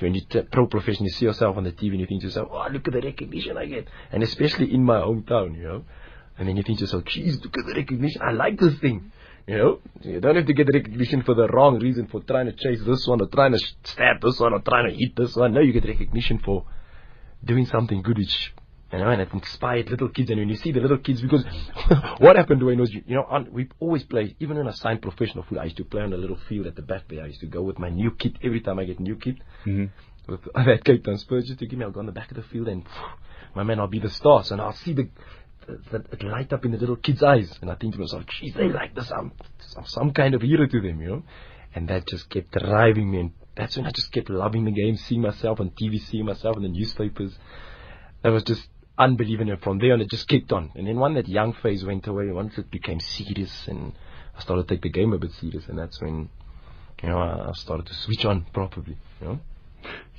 when 0.00 0.14
you 0.14 0.22
t- 0.28 0.42
pro 0.50 0.66
profession, 0.66 1.04
you 1.04 1.10
see 1.10 1.26
yourself 1.26 1.56
on 1.56 1.62
the 1.62 1.70
TV, 1.70 1.92
and 1.92 2.00
you 2.00 2.06
think 2.06 2.22
to 2.22 2.26
yourself, 2.26 2.48
"Oh, 2.50 2.66
look 2.72 2.88
at 2.88 2.92
the 2.92 3.00
recognition 3.00 3.56
I 3.56 3.66
get," 3.66 3.86
and 4.10 4.24
especially 4.24 4.74
in 4.74 4.82
my 4.82 4.96
hometown, 4.96 5.56
you 5.56 5.62
know, 5.62 5.84
and 6.36 6.48
then 6.48 6.56
you 6.56 6.64
think 6.64 6.78
to 6.78 6.84
yourself, 6.84 7.04
"Geez, 7.04 7.40
look 7.44 7.56
at 7.56 7.66
the 7.66 7.74
recognition. 7.74 8.20
I 8.20 8.32
like 8.32 8.58
this 8.58 8.74
thing." 8.80 9.12
You 9.46 9.56
know, 9.56 9.78
you 10.02 10.20
don't 10.20 10.36
have 10.36 10.44
to 10.46 10.52
get 10.52 10.66
the 10.66 10.74
recognition 10.74 11.22
for 11.22 11.34
the 11.34 11.46
wrong 11.46 11.78
reason 11.78 12.08
for 12.08 12.20
trying 12.20 12.46
to 12.46 12.52
chase 12.52 12.82
this 12.84 13.06
one 13.06 13.22
or 13.22 13.28
trying 13.28 13.52
to 13.52 13.58
stab 13.84 14.20
this 14.20 14.38
one 14.40 14.52
or 14.52 14.60
trying 14.60 14.90
to 14.90 14.94
hit 14.94 15.14
this 15.16 15.36
one. 15.36 15.54
No, 15.54 15.60
you 15.60 15.72
get 15.72 15.86
recognition 15.86 16.40
for 16.40 16.66
doing 17.42 17.64
something 17.64 18.02
good, 18.02 18.18
which 18.18 18.52
you 18.92 18.98
know, 18.98 19.10
and 19.10 19.20
it 19.20 19.28
inspired 19.32 19.90
little 19.90 20.08
kids. 20.08 20.30
And 20.30 20.38
when 20.38 20.48
you 20.48 20.56
see 20.56 20.72
the 20.72 20.80
little 20.80 20.98
kids, 20.98 21.20
because 21.20 21.44
what 22.18 22.36
happened 22.36 22.62
when 22.62 22.80
was 22.80 22.92
you, 22.92 23.02
you 23.06 23.16
know, 23.16 23.24
on, 23.28 23.52
we 23.52 23.68
always 23.80 24.02
play. 24.04 24.34
Even 24.40 24.56
when 24.56 24.68
I 24.68 24.72
signed 24.72 25.02
professional 25.02 25.44
football, 25.44 25.60
I 25.60 25.64
used 25.64 25.76
to 25.76 25.84
play 25.84 26.02
on 26.02 26.12
a 26.12 26.16
little 26.16 26.38
field 26.48 26.66
at 26.66 26.76
the 26.76 26.82
back 26.82 27.02
there. 27.08 27.22
I 27.22 27.26
used 27.26 27.40
to 27.40 27.46
go 27.46 27.62
with 27.62 27.78
my 27.78 27.90
new 27.90 28.10
kit 28.12 28.36
every 28.42 28.62
time 28.62 28.78
I 28.78 28.84
get 28.84 28.98
new 28.98 29.16
kit. 29.16 29.36
Mm-hmm. 29.66 30.32
With 30.32 30.40
that 30.54 30.84
Cape 30.84 31.04
Town 31.04 31.18
Spurs 31.18 31.46
just 31.46 31.58
to 31.58 31.66
give 31.66 31.78
me, 31.78 31.84
I'll 31.84 31.90
go 31.90 32.00
on 32.00 32.06
the 32.06 32.12
back 32.12 32.30
of 32.30 32.36
the 32.36 32.42
field 32.44 32.68
and 32.68 32.84
my 33.54 33.62
man, 33.62 33.78
I'll 33.78 33.88
be 33.88 34.00
the 34.00 34.10
stars, 34.10 34.50
and 34.52 34.60
I'll 34.60 34.72
see 34.72 34.94
the. 34.94 35.08
the 35.90 36.04
it 36.12 36.22
light 36.22 36.52
up 36.54 36.64
in 36.64 36.72
the 36.72 36.78
little 36.78 36.96
kids' 36.96 37.22
eyes, 37.22 37.58
and 37.60 37.70
I 37.70 37.74
think 37.74 37.92
to 37.94 38.00
myself, 38.00 38.24
"Geez, 38.26 38.54
they 38.54 38.70
like 38.70 38.94
this. 38.94 39.10
I'm, 39.10 39.32
I'm 39.76 39.84
some 39.84 40.12
kind 40.12 40.34
of 40.34 40.40
hero 40.40 40.66
to 40.66 40.80
them, 40.80 41.02
you 41.02 41.08
know." 41.08 41.22
And 41.74 41.88
that 41.88 42.06
just 42.06 42.30
kept 42.30 42.52
driving 42.52 43.10
me, 43.10 43.20
and 43.20 43.32
that's 43.54 43.76
when 43.76 43.84
I 43.84 43.90
just 43.90 44.10
kept 44.12 44.30
loving 44.30 44.64
the 44.64 44.70
game, 44.70 44.96
seeing 44.96 45.20
myself 45.20 45.60
on 45.60 45.70
TV, 45.70 46.00
seeing 46.00 46.24
myself 46.24 46.56
in 46.56 46.62
the 46.62 46.70
newspapers. 46.70 47.36
That 48.22 48.30
was 48.30 48.42
just 48.44 48.66
unbelievable. 48.98 49.56
From 49.62 49.78
there 49.78 49.92
on, 49.92 50.00
it 50.00 50.10
just 50.10 50.28
kicked 50.28 50.52
on. 50.52 50.72
And 50.74 50.86
then 50.86 50.98
when 50.98 51.14
that 51.14 51.28
young 51.28 51.52
phase 51.52 51.84
went 51.84 52.06
away, 52.06 52.30
once 52.30 52.58
it 52.58 52.70
became 52.70 53.00
serious, 53.00 53.66
and 53.68 53.92
I 54.36 54.40
started 54.40 54.68
to 54.68 54.74
take 54.74 54.82
the 54.82 54.90
game 54.90 55.12
a 55.12 55.18
bit 55.18 55.32
serious, 55.32 55.68
and 55.68 55.78
that's 55.78 56.00
when, 56.00 56.28
you 57.02 57.08
know, 57.08 57.18
I 57.18 57.52
started 57.54 57.86
to 57.86 57.94
switch 57.94 58.24
on 58.24 58.46
properly. 58.52 58.96
You 59.20 59.26
know. 59.26 59.40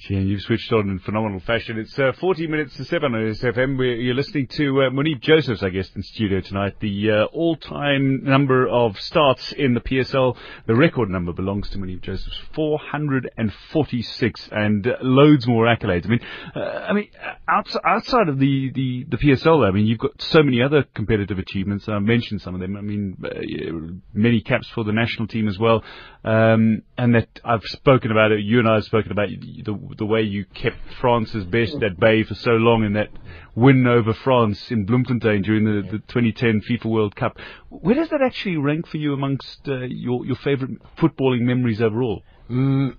Yeah, 0.07 0.19
you've 0.19 0.41
switched 0.41 0.71
on 0.71 0.89
in 0.89 0.99
phenomenal 0.99 1.41
fashion. 1.41 1.77
It's 1.77 1.99
uh, 1.99 2.13
40 2.19 2.47
minutes 2.47 2.77
to 2.77 2.85
7 2.85 3.13
on 3.13 3.21
SFM. 3.21 3.77
We're, 3.77 3.95
you're 3.95 4.15
listening 4.15 4.47
to 4.47 4.83
uh, 4.83 4.89
Moeneeb 4.89 5.19
Josephs, 5.19 5.61
I 5.61 5.69
guess, 5.69 5.89
in 5.93 6.03
studio 6.03 6.39
tonight. 6.39 6.75
The 6.79 7.11
uh, 7.11 7.25
all-time 7.25 8.23
number 8.23 8.67
of 8.67 8.99
starts 8.99 9.51
in 9.51 9.73
the 9.73 9.81
PSL, 9.81 10.37
the 10.67 10.75
record 10.75 11.09
number 11.09 11.33
belongs 11.33 11.69
to 11.71 11.77
Moeneeb 11.77 12.01
Josephs, 12.01 12.39
446, 12.53 14.49
and 14.51 14.87
uh, 14.87 14.95
loads 15.01 15.45
more 15.47 15.65
accolades. 15.65 16.05
I 16.05 16.09
mean, 16.09 16.21
uh, 16.55 16.59
I 16.59 16.93
mean, 16.93 17.09
outside, 17.47 17.81
outside 17.85 18.29
of 18.29 18.39
the, 18.39 18.71
the, 18.73 19.05
the 19.09 19.17
PSL, 19.17 19.67
I 19.67 19.71
mean, 19.71 19.85
you've 19.85 19.99
got 19.99 20.21
so 20.21 20.41
many 20.41 20.61
other 20.61 20.85
competitive 20.95 21.39
achievements. 21.39 21.89
I 21.89 21.99
mentioned 21.99 22.41
some 22.41 22.55
of 22.55 22.61
them. 22.61 22.77
I 22.77 22.81
mean, 22.81 23.17
uh, 23.23 23.99
many 24.13 24.39
caps 24.41 24.69
for 24.69 24.85
the 24.85 24.93
national 24.93 25.27
team 25.27 25.49
as 25.49 25.59
well. 25.59 25.83
Um, 26.23 26.83
and 26.97 27.15
that 27.15 27.27
I've 27.43 27.63
spoken 27.63 28.11
about 28.11 28.31
it. 28.31 28.41
You 28.41 28.59
and 28.59 28.67
I 28.67 28.75
have 28.75 28.83
spoken 28.83 29.11
about 29.11 29.29
the 29.29 29.73
the 29.97 30.05
way 30.05 30.21
you 30.21 30.45
kept 30.45 30.77
France's 30.99 31.45
best 31.45 31.81
at 31.83 31.99
bay 31.99 32.23
for 32.23 32.35
so 32.35 32.51
long 32.51 32.83
in 32.83 32.93
that 32.93 33.09
win 33.55 33.85
over 33.87 34.13
France 34.13 34.71
in 34.71 34.85
Bloemfontein 34.85 35.41
during 35.41 35.65
the, 35.65 35.81
the 35.81 35.97
2010 35.99 36.61
FIFA 36.61 36.85
World 36.85 37.15
Cup. 37.15 37.37
Where 37.69 37.95
does 37.95 38.09
that 38.09 38.21
actually 38.21 38.57
rank 38.57 38.87
for 38.87 38.97
you 38.97 39.13
amongst 39.13 39.67
uh, 39.67 39.79
your 39.81 40.25
your 40.25 40.35
favourite 40.37 40.75
footballing 40.97 41.41
memories 41.41 41.81
overall? 41.81 42.23
Mm, 42.49 42.95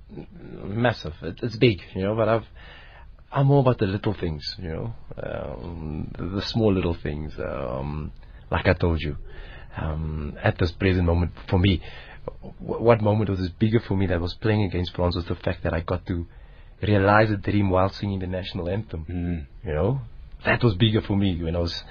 massive. 0.64 1.14
It, 1.22 1.40
it's 1.42 1.56
big, 1.56 1.82
you 1.94 2.02
know. 2.02 2.14
But 2.14 2.28
I've 2.28 2.46
I'm 3.32 3.46
more 3.46 3.60
about 3.60 3.78
the 3.78 3.86
little 3.86 4.14
things, 4.14 4.56
you 4.58 4.68
know, 4.68 4.94
um, 5.22 6.10
the, 6.18 6.24
the 6.26 6.42
small 6.42 6.72
little 6.72 6.94
things. 6.94 7.32
Um, 7.38 8.12
like 8.50 8.66
I 8.66 8.72
told 8.72 9.00
you, 9.00 9.16
um, 9.76 10.36
at 10.42 10.58
this 10.58 10.72
present 10.72 11.04
moment, 11.04 11.32
for 11.48 11.58
me, 11.58 11.80
what 12.58 13.00
moment 13.00 13.30
was 13.30 13.48
bigger 13.50 13.80
for 13.80 13.96
me 13.96 14.06
that 14.06 14.20
was 14.20 14.34
playing 14.34 14.64
against 14.64 14.94
France 14.94 15.14
was 15.14 15.26
the 15.26 15.36
fact 15.36 15.62
that 15.62 15.72
I 15.72 15.80
got 15.80 16.04
to 16.06 16.26
realize 16.82 17.30
a 17.30 17.36
dream 17.36 17.70
while 17.70 17.90
singing 17.90 18.20
the 18.20 18.26
national 18.26 18.68
anthem. 18.68 19.06
Mm. 19.08 19.66
You 19.66 19.74
know, 19.74 20.00
that 20.44 20.62
was 20.62 20.74
bigger 20.74 21.00
for 21.00 21.16
me 21.16 21.42
when 21.42 21.56
I 21.56 21.60
was 21.60 21.82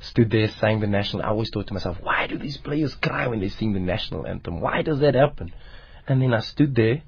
stood 0.00 0.30
there 0.30 0.48
sang 0.48 0.80
the 0.80 0.86
national. 0.86 1.22
I 1.22 1.28
always 1.28 1.50
thought 1.50 1.68
to 1.68 1.74
myself, 1.74 1.98
why 2.02 2.26
do 2.26 2.36
these 2.38 2.56
players 2.56 2.94
cry 2.94 3.26
when 3.28 3.40
they 3.40 3.48
sing 3.48 3.72
the 3.72 3.80
national 3.80 4.26
anthem? 4.26 4.60
Why 4.60 4.82
does 4.82 5.00
that 5.00 5.14
happen? 5.14 5.52
And 6.08 6.20
then 6.20 6.34
I 6.34 6.40
stood 6.40 6.74
there 6.74 7.02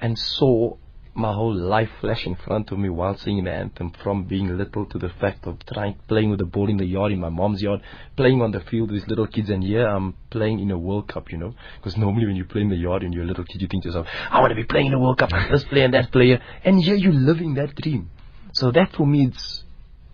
and 0.00 0.18
saw 0.18 0.76
my 1.14 1.32
whole 1.32 1.54
life 1.54 1.90
flash 2.00 2.26
in 2.26 2.34
front 2.34 2.70
of 2.72 2.78
me 2.78 2.88
while 2.88 3.16
singing 3.18 3.44
the 3.44 3.52
anthem 3.52 3.92
from 4.02 4.24
being 4.24 4.56
little 4.56 4.86
to 4.86 4.98
the 4.98 5.10
fact 5.20 5.46
of 5.46 5.58
trying 5.66 5.94
playing 6.08 6.30
with 6.30 6.38
the 6.38 6.46
ball 6.46 6.70
in 6.70 6.78
the 6.78 6.86
yard 6.86 7.12
in 7.12 7.20
my 7.20 7.28
mom's 7.28 7.60
yard 7.60 7.82
playing 8.16 8.40
on 8.40 8.50
the 8.50 8.60
field 8.60 8.90
with 8.90 9.06
little 9.08 9.26
kids. 9.26 9.50
And 9.50 9.62
here 9.62 9.86
I'm 9.86 10.14
playing 10.30 10.60
in 10.60 10.70
a 10.70 10.78
World 10.78 11.08
Cup 11.08 11.30
you 11.30 11.36
know 11.36 11.54
because 11.76 11.98
normally 11.98 12.26
when 12.26 12.36
you 12.36 12.46
play 12.46 12.62
in 12.62 12.70
the 12.70 12.76
yard 12.76 13.02
and 13.02 13.12
you're 13.12 13.24
a 13.24 13.26
little 13.26 13.44
kid 13.44 13.60
you 13.60 13.68
think 13.68 13.82
to 13.82 13.90
yourself 13.90 14.06
I 14.30 14.40
want 14.40 14.52
to 14.52 14.54
be 14.54 14.64
playing 14.64 14.86
in 14.86 14.94
a 14.94 14.98
World 14.98 15.18
Cup 15.18 15.30
this 15.50 15.64
player 15.64 15.84
and 15.84 15.94
that 15.94 16.10
player. 16.10 16.40
And 16.64 16.82
here 16.82 16.94
you're 16.94 17.12
living 17.12 17.54
that 17.54 17.74
dream. 17.74 18.10
So 18.54 18.72
that 18.72 18.92
for 18.96 19.06
me 19.06 19.26
it's 19.26 19.64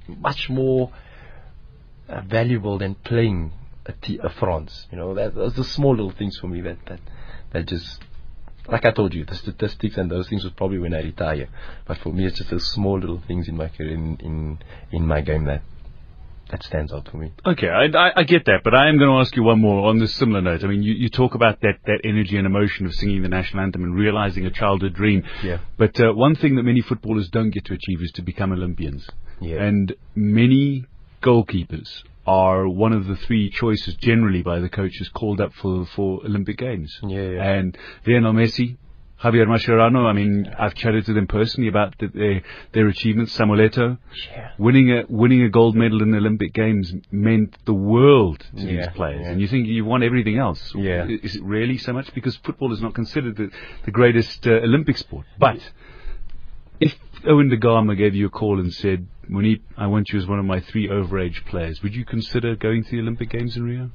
much 0.09 0.49
more 0.51 0.91
uh, 2.09 2.23
valuable 2.23 2.79
than 2.79 2.97
playing 2.97 3.53
a, 3.87 3.93
t- 3.93 4.19
a 4.21 4.31
France 4.31 4.89
you 4.91 4.99
know. 4.99 5.15
That, 5.15 5.37
that's 5.37 5.55
the 5.55 5.65
small 5.65 5.93
little 5.93 6.11
things 6.11 6.39
for 6.39 6.49
me 6.49 6.61
that 6.63 6.79
that 6.87 7.01
that 7.53 7.67
just 7.67 8.03
like 8.69 8.85
I 8.85 8.91
told 8.91 9.15
you, 9.15 9.25
the 9.25 9.35
statistics 9.35 9.97
and 9.97 10.11
those 10.11 10.29
things 10.29 10.45
was 10.45 10.53
probably 10.53 10.79
when 10.79 10.95
I 10.95 11.01
retire. 11.01 11.49
But 11.87 11.99
for 11.99 12.13
me, 12.13 12.27
it's 12.27 12.39
just 12.39 12.51
those 12.51 12.69
small 12.69 12.99
little 12.99 13.23
things 13.27 13.49
in 13.49 13.57
my 13.57 13.69
career, 13.69 13.95
in 13.95 14.17
in, 14.21 14.59
in 14.93 15.07
my 15.07 15.21
game 15.21 15.45
that 15.45 15.63
that 16.51 16.63
stands 16.63 16.93
out 16.93 17.09
for 17.09 17.19
me. 17.19 17.33
Okay, 17.45 17.69
I, 17.69 17.85
I, 17.87 18.13
I, 18.17 18.23
get 18.23 18.47
that, 18.47 18.61
but 18.65 18.75
I 18.75 18.89
am 18.89 18.99
going 18.99 19.11
to 19.11 19.21
ask 19.21 19.37
you 19.37 19.43
one 19.43 19.61
more 19.61 19.89
on 19.89 19.99
this 19.99 20.15
similar 20.15 20.41
note. 20.41 20.65
I 20.65 20.67
mean, 20.67 20.83
you, 20.83 20.95
you 20.95 21.11
talk 21.11 21.35
about 21.35 21.61
that, 21.61 21.81
that 21.85 22.01
energy 22.05 22.39
and 22.39 22.47
emotion 22.47 22.87
of 22.87 22.95
singing 22.95 23.23
the 23.23 23.29
national 23.29 23.63
anthem 23.63 23.85
and 23.85 23.95
realizing 23.95 24.47
a 24.47 24.51
childhood 24.51 24.95
dream. 24.95 25.25
Yeah. 25.43 25.59
But 25.77 26.01
uh, 26.01 26.13
one 26.13 26.35
thing 26.37 26.57
that 26.57 26.63
many 26.63 26.81
footballers 26.81 27.29
don't 27.29 27.51
get 27.51 27.67
to 27.67 27.75
achieve 27.75 28.03
is 28.03 28.13
to 28.13 28.23
become 28.23 28.53
Olympians. 28.53 29.07
Yeah. 29.41 29.63
And 29.63 29.95
many 30.15 30.87
goalkeepers 31.23 32.03
are 32.29 32.69
one 32.69 32.93
of 32.93 33.07
the 33.07 33.17
three 33.17 33.49
choices 33.51 33.95
generally 33.95 34.43
by 34.43 34.59
the 34.61 34.69
coaches 34.69 35.09
called 35.09 35.41
up 35.41 35.53
for 35.55 35.87
for 35.95 36.21
Olympic 36.25 36.59
Games. 36.59 36.91
Yeah, 37.03 37.29
yeah. 37.37 37.51
And 37.55 37.77
Lionel 38.07 38.35
Messi, 38.35 38.77
Javier 39.25 39.47
Mascherano. 39.47 40.05
I 40.07 40.13
mean, 40.13 40.33
I've 40.59 40.75
chatted 40.75 41.07
to 41.07 41.15
them 41.15 41.27
personally 41.27 41.69
about 41.69 41.91
the, 41.99 42.09
their 42.09 42.43
their 42.75 42.89
achievements. 42.89 43.33
Samuel 43.33 43.61
Eto'o, 43.67 43.99
Yeah. 44.31 44.51
winning 44.59 44.89
a 44.97 44.99
winning 45.09 45.43
a 45.43 45.49
gold 45.49 45.75
medal 45.75 46.03
in 46.03 46.11
the 46.11 46.19
Olympic 46.19 46.53
Games 46.53 46.93
meant 47.11 47.57
the 47.65 47.73
world 47.93 48.41
to 48.57 48.63
Yeah, 48.63 48.77
these 48.87 48.95
players. 48.95 49.23
yeah. 49.23 49.31
And 49.31 49.41
you 49.41 49.49
think 49.49 49.67
you 49.67 49.85
want 49.87 50.03
everything 50.05 50.37
else? 50.39 50.63
Yeah. 50.77 51.07
Is 51.27 51.35
it 51.37 51.43
really 51.43 51.79
so 51.79 51.93
much? 51.95 52.13
Because 52.15 52.37
football 52.37 52.73
is 52.77 52.83
not 52.83 52.93
considered 52.95 53.37
the, 53.37 53.49
the 53.87 53.91
greatest 53.91 54.47
uh, 54.47 54.51
Olympic 54.71 54.99
sport. 54.99 55.25
But 55.39 55.61
if 56.79 56.95
Owen 57.27 57.49
da 57.49 57.57
Gama 57.57 57.95
gave 57.97 58.15
you 58.15 58.27
a 58.27 58.31
call 58.31 58.61
and 58.61 58.73
said, 58.73 59.07
Moeneeb, 59.31 59.61
I 59.77 59.87
want 59.87 60.11
you 60.11 60.19
as 60.19 60.27
one 60.27 60.39
of 60.39 60.45
my 60.45 60.61
three 60.61 60.89
overage 60.89 61.45
players, 61.47 61.83
would 61.83 61.95
you 61.95 62.05
consider 62.05 62.57
going 62.57 62.85
to 62.85 62.91
the 62.91 63.01
Olympic 63.01 63.31
Games 63.31 63.57
in 63.57 63.65
Rio? 63.65 63.91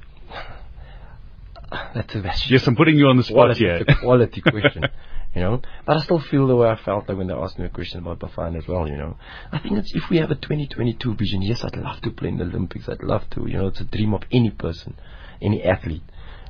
That's 1.94 2.14
a 2.14 2.20
that's 2.20 2.50
Yes, 2.50 2.66
I'm 2.66 2.76
putting 2.76 2.96
you 2.96 3.06
on 3.06 3.16
the 3.16 3.24
spot 3.24 3.34
quality, 3.36 3.64
here. 3.64 3.76
it's 3.76 3.92
a 3.92 4.00
quality 4.00 4.40
question, 4.40 4.84
you 5.34 5.40
know. 5.40 5.60
But 5.84 5.96
I 5.96 6.00
still 6.00 6.20
feel 6.20 6.46
the 6.46 6.54
way 6.54 6.68
I 6.68 6.76
felt 6.76 7.08
like 7.08 7.18
when 7.18 7.26
they 7.26 7.34
asked 7.34 7.58
me 7.58 7.64
a 7.66 7.68
question 7.68 7.98
about 7.98 8.20
Bafana 8.20 8.58
as 8.58 8.68
well, 8.68 8.86
you 8.86 8.96
know. 8.96 9.16
I 9.50 9.58
think 9.58 9.78
it's, 9.78 9.92
if 9.94 10.08
we 10.08 10.18
have 10.18 10.30
a 10.30 10.36
2022 10.36 11.14
vision, 11.16 11.42
yes, 11.42 11.64
I'd 11.64 11.76
love 11.76 12.00
to 12.02 12.10
play 12.10 12.28
in 12.28 12.38
the 12.38 12.44
Olympics. 12.44 12.88
I'd 12.88 13.02
love 13.02 13.28
to, 13.30 13.46
you 13.48 13.58
know. 13.58 13.66
It's 13.68 13.80
a 13.80 13.84
dream 13.84 14.14
of 14.14 14.22
any 14.30 14.50
person, 14.50 14.96
any 15.42 15.64
athlete. 15.64 16.02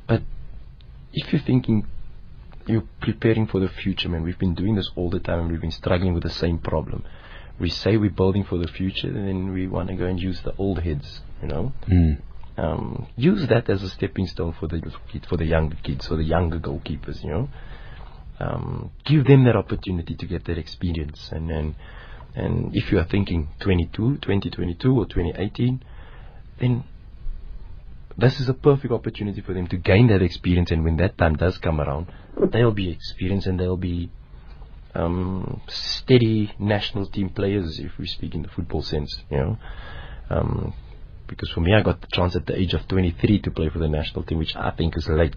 But 0.06 0.22
if 1.14 1.32
you're 1.32 1.42
thinking 1.42 1.86
you're 2.66 2.84
preparing 3.00 3.46
for 3.46 3.60
the 3.60 3.68
future, 3.68 4.08
man, 4.10 4.22
we've 4.24 4.38
been 4.38 4.54
doing 4.54 4.74
this 4.74 4.90
all 4.96 5.08
the 5.10 5.20
time 5.20 5.40
and 5.40 5.50
we've 5.50 5.60
been 5.60 5.70
struggling 5.70 6.12
with 6.12 6.22
the 6.22 6.30
same 6.30 6.58
problem. 6.58 7.04
We 7.58 7.70
say 7.70 7.96
we're 7.96 8.10
building 8.10 8.44
for 8.44 8.58
the 8.58 8.66
future, 8.68 9.08
and 9.08 9.28
then 9.28 9.52
we 9.52 9.66
want 9.68 9.88
to 9.88 9.94
go 9.94 10.06
and 10.06 10.20
use 10.20 10.40
the 10.42 10.54
old 10.58 10.80
heads, 10.80 11.20
you 11.40 11.48
know 11.48 11.72
Mm. 11.88 12.20
um, 12.56 13.06
use 13.16 13.46
that 13.48 13.68
as 13.68 13.82
a 13.82 13.88
stepping 13.90 14.26
stone 14.26 14.52
for 14.52 14.66
the 14.68 14.80
kid, 15.10 15.26
for 15.26 15.36
the 15.36 15.44
younger 15.44 15.76
kids, 15.82 16.06
for 16.06 16.16
the 16.16 16.24
younger 16.24 16.58
goalkeepers. 16.58 17.22
You 17.22 17.30
know, 17.30 17.48
um, 18.40 18.90
give 19.04 19.24
them 19.26 19.44
that 19.44 19.56
opportunity 19.56 20.14
to 20.14 20.26
get 20.26 20.44
that 20.46 20.58
experience. 20.58 21.30
And 21.32 21.48
then, 21.48 21.76
and 22.34 22.74
if 22.74 22.90
you 22.90 22.98
are 22.98 23.04
thinking 23.04 23.48
22, 23.60 24.16
2022 24.16 24.98
or 24.98 25.06
2018, 25.06 25.82
then 26.58 26.84
this 28.16 28.38
is 28.40 28.48
a 28.48 28.54
perfect 28.54 28.92
opportunity 28.92 29.40
for 29.40 29.54
them 29.54 29.66
to 29.68 29.76
gain 29.76 30.06
that 30.08 30.22
experience. 30.22 30.70
And 30.70 30.84
when 30.84 30.96
that 30.98 31.16
time 31.18 31.34
does 31.36 31.58
come 31.58 31.80
around, 31.80 32.06
they'll 32.52 32.72
be 32.72 32.90
experienced 32.90 33.46
and 33.46 33.58
they'll 33.58 33.76
be 33.76 34.10
um, 34.94 35.60
steady 35.68 36.52
national 36.58 37.06
team 37.06 37.30
players, 37.30 37.78
if 37.78 37.98
we 37.98 38.06
speak 38.06 38.34
in 38.34 38.42
the 38.42 38.48
football 38.48 38.82
sense. 38.82 39.22
You 39.30 39.38
know. 39.38 39.58
Um, 40.30 40.74
because 41.26 41.50
for 41.50 41.60
me, 41.60 41.74
I 41.74 41.82
got 41.82 42.00
the 42.00 42.06
chance 42.12 42.36
at 42.36 42.46
the 42.46 42.58
age 42.58 42.74
of 42.74 42.86
23 42.86 43.40
to 43.40 43.50
play 43.50 43.68
for 43.68 43.78
the 43.78 43.88
national 43.88 44.24
team, 44.24 44.38
which 44.38 44.54
I 44.56 44.70
think 44.70 44.96
is 44.96 45.08
late. 45.08 45.36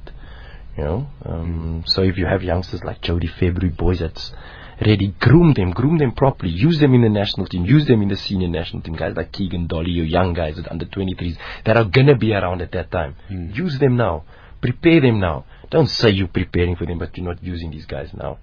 You 0.78 0.84
know, 0.84 1.08
um, 1.26 1.84
so 1.88 2.04
if 2.04 2.18
you 2.18 2.28
have 2.28 2.44
youngsters 2.44 2.84
like 2.84 3.02
Jody 3.02 3.26
February, 3.26 3.70
boys 3.70 3.98
that's 4.00 4.32
ready, 4.80 5.08
groom 5.20 5.54
them, 5.54 5.72
groom 5.72 5.98
them 5.98 6.12
properly, 6.12 6.52
use 6.52 6.80
them 6.80 6.94
in 6.94 7.02
the 7.02 7.10
national 7.10 7.48
team, 7.48 7.66
use 7.66 7.88
them 7.88 8.04
in 8.04 8.10
the 8.10 8.16
senior 8.16 8.48
national 8.48 8.84
team. 8.84 8.94
Guys 8.96 9.16
like 9.16 9.32
Keegan 9.32 9.66
Dolly, 9.66 9.90
your 9.90 10.06
young 10.06 10.34
guys 10.34 10.60
at 10.60 10.72
under 10.72 10.86
23s 10.86 11.36
that 11.66 11.78
are 11.78 11.86
gonna 11.86 12.16
be 12.16 12.32
around 12.32 12.62
at 12.62 12.72
that 12.74 12.92
time. 12.92 13.16
Use 13.56 13.80
them 13.80 13.98
now, 13.98 14.24
prepare 14.62 15.02
them 15.02 15.20
now. 15.20 15.46
Don't 15.72 15.88
say 15.90 16.12
you're 16.12 16.28
preparing 16.28 16.76
for 16.76 16.86
them, 16.86 17.00
but 17.00 17.18
you're 17.18 17.26
not 17.26 17.44
using 17.44 17.72
these 17.72 17.88
guys 17.88 18.14
now. 18.14 18.38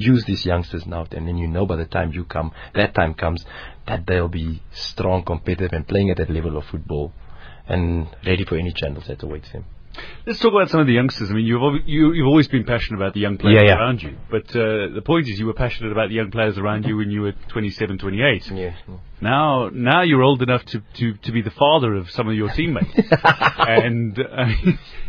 Use 0.00 0.24
these 0.24 0.46
youngsters 0.46 0.86
now, 0.86 1.06
and 1.12 1.28
then 1.28 1.36
you 1.36 1.46
know 1.46 1.66
by 1.66 1.76
the 1.76 1.84
time 1.84 2.10
you 2.14 2.24
come, 2.24 2.52
that 2.74 2.94
time 2.94 3.12
comes, 3.12 3.44
that 3.86 4.06
they'll 4.06 4.28
be 4.28 4.62
strong, 4.72 5.22
competitive, 5.22 5.74
and 5.74 5.86
playing 5.86 6.08
at 6.08 6.16
that 6.16 6.30
level 6.30 6.56
of 6.56 6.64
football, 6.64 7.12
and 7.68 8.08
ready 8.26 8.44
for 8.44 8.56
any 8.56 8.72
channels 8.72 9.04
that 9.08 9.22
awaits 9.22 9.50
them. 9.52 9.64
Let's 10.24 10.38
talk 10.38 10.52
about 10.52 10.70
some 10.70 10.78
of 10.80 10.86
the 10.86 10.92
youngsters. 10.92 11.30
I 11.30 11.34
mean, 11.34 11.44
you've 11.46 11.60
al- 11.60 11.80
you, 11.84 12.12
you've 12.12 12.26
always 12.28 12.46
been 12.46 12.62
passionate 12.64 12.98
about 12.98 13.12
the 13.12 13.20
young 13.20 13.36
players 13.38 13.56
Yeah, 13.60 13.70
yeah. 13.70 13.76
around 13.78 14.00
you, 14.00 14.16
but 14.30 14.44
uh, 14.54 14.86
the 14.94 15.02
point 15.04 15.28
is, 15.28 15.38
you 15.38 15.46
were 15.46 15.52
passionate 15.52 15.90
about 15.90 16.10
the 16.10 16.14
young 16.14 16.30
players 16.30 16.56
around 16.58 16.86
you 16.86 16.96
when 16.96 17.10
you 17.10 17.22
were 17.22 17.32
27, 17.48 17.98
28. 17.98 18.50
Yeah. 18.52 18.74
Now, 19.20 19.68
now 19.72 20.02
you're 20.02 20.22
old 20.22 20.42
enough 20.42 20.64
to, 20.66 20.82
to, 20.94 21.14
to 21.14 21.32
be 21.32 21.42
the 21.42 21.50
father 21.50 21.94
of 21.94 22.08
some 22.10 22.28
of 22.28 22.34
your 22.34 22.50
teammates, 22.50 22.88
and 23.58 24.16
uh, 24.20 24.46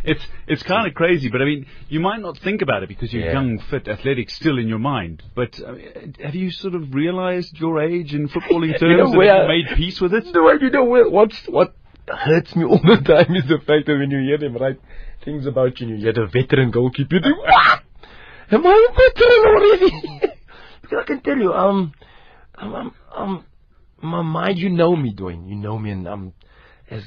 it's 0.04 0.26
it's 0.48 0.62
kind 0.64 0.88
of 0.88 0.94
crazy. 0.94 1.28
But 1.30 1.42
I 1.42 1.44
mean, 1.44 1.66
you 1.88 2.00
might 2.00 2.20
not 2.20 2.38
think 2.38 2.60
about 2.60 2.82
it 2.82 2.88
because 2.88 3.12
you're 3.12 3.24
Yeah. 3.24 3.32
young, 3.34 3.60
fit, 3.70 3.86
athletic, 3.86 4.30
still 4.30 4.58
in 4.58 4.66
your 4.68 4.80
mind. 4.80 5.22
But 5.36 5.60
I 5.66 5.70
mean, 5.72 6.14
have 6.22 6.34
you 6.34 6.50
sort 6.50 6.74
of 6.74 6.92
realised 6.92 7.56
your 7.58 7.80
age 7.80 8.14
in 8.14 8.28
footballing 8.28 8.72
terms? 8.80 8.82
You 8.82 8.96
know, 8.96 9.20
and 9.20 9.28
have 9.30 9.42
you 9.42 9.48
made 9.48 9.76
peace 9.76 10.00
with 10.00 10.12
it? 10.12 10.24
Way 10.34 10.54
you 10.60 10.70
know 10.70 10.84
what 10.84 11.10
what's, 11.12 11.40
what 11.46 11.74
hurts 12.12 12.54
me 12.56 12.64
all 12.64 12.80
the 12.82 13.02
time 13.04 13.34
is 13.36 13.44
the 13.48 13.58
fact 13.58 13.86
that 13.86 13.98
when 13.98 14.10
you 14.10 14.20
hear 14.20 14.38
them 14.38 14.56
write 14.56 14.80
things 15.24 15.46
about 15.46 15.80
you, 15.80 15.88
you 15.88 15.96
hear 15.96 16.12
the 16.12 16.26
veteran 16.26 16.70
goalkeeper, 16.70 17.16
you 17.16 17.22
think, 17.22 17.38
what? 17.38 17.82
Am 18.50 18.66
I 18.66 18.88
a 18.88 18.94
veteran 18.94 19.44
already? 19.46 20.30
because 20.82 20.98
I 21.00 21.04
can 21.04 21.20
tell 21.22 21.38
you, 21.38 21.52
um, 21.52 21.92
I'm, 22.54 22.74
I'm, 22.74 22.94
I'm, 23.14 23.44
my 24.02 24.22
mind, 24.22 24.58
you 24.58 24.68
know 24.70 24.94
me, 24.96 25.14
Dwayne. 25.14 25.48
You 25.48 25.56
know 25.56 25.78
me, 25.78 25.90
and 25.90 26.06
I'm 26.06 26.32
as 26.90 27.02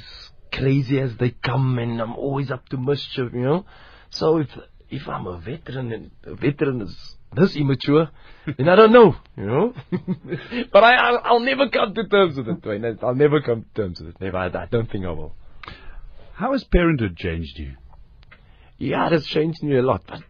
crazy 0.51 0.99
as 0.99 1.11
they 1.19 1.31
come, 1.31 1.77
and 1.77 2.01
I'm 2.01 2.15
always 2.15 2.51
up 2.51 2.67
to 2.69 2.77
mischief, 2.77 3.31
you 3.33 3.41
know. 3.41 3.65
So 4.09 4.37
if 4.37 4.47
if 4.89 5.07
I'm 5.07 5.27
a 5.27 5.39
veteran, 5.39 5.91
and 5.91 6.11
a 6.23 6.35
veteran 6.35 6.81
is 6.81 7.15
this 7.35 7.55
immature, 7.55 8.09
then 8.57 8.69
I 8.69 8.75
don't 8.75 8.91
know, 8.91 9.15
you 9.37 9.45
know. 9.45 9.73
but 10.71 10.83
I, 10.83 10.95
I'll, 10.95 11.21
I'll 11.23 11.39
never 11.39 11.69
come 11.69 11.93
to 11.93 12.07
terms 12.07 12.37
with 12.37 12.47
it, 12.47 12.61
Dwayne. 12.61 13.03
I'll 13.03 13.15
never 13.15 13.41
come 13.41 13.63
to 13.63 13.81
terms 13.81 13.99
with 13.99 14.09
it. 14.09 14.21
Never. 14.21 14.37
I, 14.37 14.47
I 14.47 14.65
don't 14.65 14.89
think 14.89 15.05
I 15.05 15.11
will. 15.11 15.35
How 16.33 16.51
has 16.51 16.63
parenthood 16.65 17.15
changed 17.17 17.57
you? 17.57 17.73
Yeah, 18.77 19.07
it 19.07 19.13
has 19.13 19.25
changed 19.25 19.63
me 19.63 19.77
a 19.77 19.81
lot, 19.81 20.03
but 20.07 20.21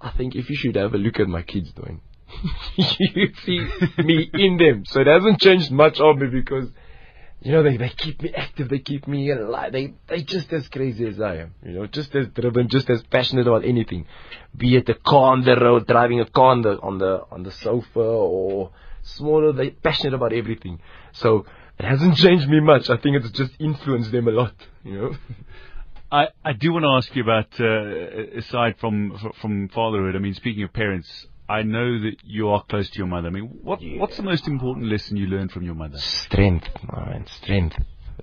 I 0.00 0.10
think 0.16 0.34
if 0.34 0.50
you 0.50 0.56
should 0.56 0.76
have 0.76 0.92
a 0.94 0.98
look 0.98 1.20
at 1.20 1.28
my 1.28 1.42
kids, 1.42 1.72
Dwayne, 1.72 2.00
you 2.76 3.28
see 3.44 3.60
me 3.98 4.30
in 4.34 4.56
them. 4.56 4.84
So 4.86 5.00
it 5.00 5.06
hasn't 5.06 5.40
changed 5.40 5.70
much 5.70 6.00
of 6.00 6.18
me 6.18 6.26
because 6.28 6.68
you 7.44 7.52
know, 7.52 7.62
they, 7.62 7.76
they 7.76 7.90
keep 7.90 8.22
me 8.22 8.32
active, 8.34 8.70
they 8.70 8.78
keep 8.78 9.06
me 9.06 9.30
alive, 9.30 9.70
they, 9.70 9.92
they 10.08 10.22
just 10.22 10.50
as 10.54 10.66
crazy 10.68 11.06
as 11.06 11.20
I 11.20 11.36
am, 11.36 11.54
you 11.62 11.72
know, 11.72 11.86
just 11.86 12.14
as 12.14 12.26
driven, 12.28 12.70
just 12.70 12.88
as 12.88 13.02
passionate 13.02 13.46
about 13.46 13.66
anything. 13.66 14.06
Be 14.56 14.76
it 14.76 14.88
a 14.88 14.94
car 14.94 15.32
on 15.32 15.44
the 15.44 15.54
road, 15.54 15.86
driving 15.86 16.20
a 16.20 16.24
car 16.24 16.52
on 16.52 16.62
the, 16.62 16.80
on 16.80 16.96
the, 16.96 17.22
on 17.30 17.42
the 17.42 17.50
sofa 17.52 18.00
or 18.00 18.70
smaller, 19.02 19.52
they 19.52 19.70
passionate 19.70 20.14
about 20.14 20.32
everything. 20.32 20.80
So 21.12 21.44
it 21.78 21.84
hasn't 21.84 22.16
changed 22.16 22.48
me 22.48 22.60
much. 22.60 22.88
I 22.88 22.96
think 22.96 23.16
it's 23.16 23.30
just 23.30 23.52
influenced 23.60 24.10
them 24.10 24.26
a 24.26 24.32
lot, 24.32 24.54
you 24.82 24.94
know. 24.94 25.16
I, 26.10 26.28
I 26.42 26.54
do 26.54 26.72
want 26.72 26.84
to 26.84 26.96
ask 26.96 27.14
you 27.14 27.24
about, 27.24 27.60
uh, 27.60 28.38
aside 28.38 28.76
from, 28.80 29.32
from 29.42 29.68
fatherhood, 29.68 30.16
I 30.16 30.18
mean, 30.18 30.32
speaking 30.32 30.62
of 30.62 30.72
parents, 30.72 31.26
I 31.48 31.62
know 31.62 32.00
that 32.00 32.16
you 32.24 32.48
are 32.48 32.62
close 32.64 32.88
to 32.90 32.98
your 32.98 33.06
mother. 33.06 33.28
I 33.28 33.30
mean, 33.30 33.58
what 33.62 33.80
Yeah. 33.82 34.00
what's 34.00 34.16
the 34.16 34.22
most 34.22 34.48
important 34.48 34.86
lesson 34.86 35.16
you 35.16 35.26
learned 35.26 35.52
from 35.52 35.62
your 35.62 35.74
mother? 35.74 35.98
Strength, 35.98 36.68
man, 36.90 37.26
strength. 37.26 37.76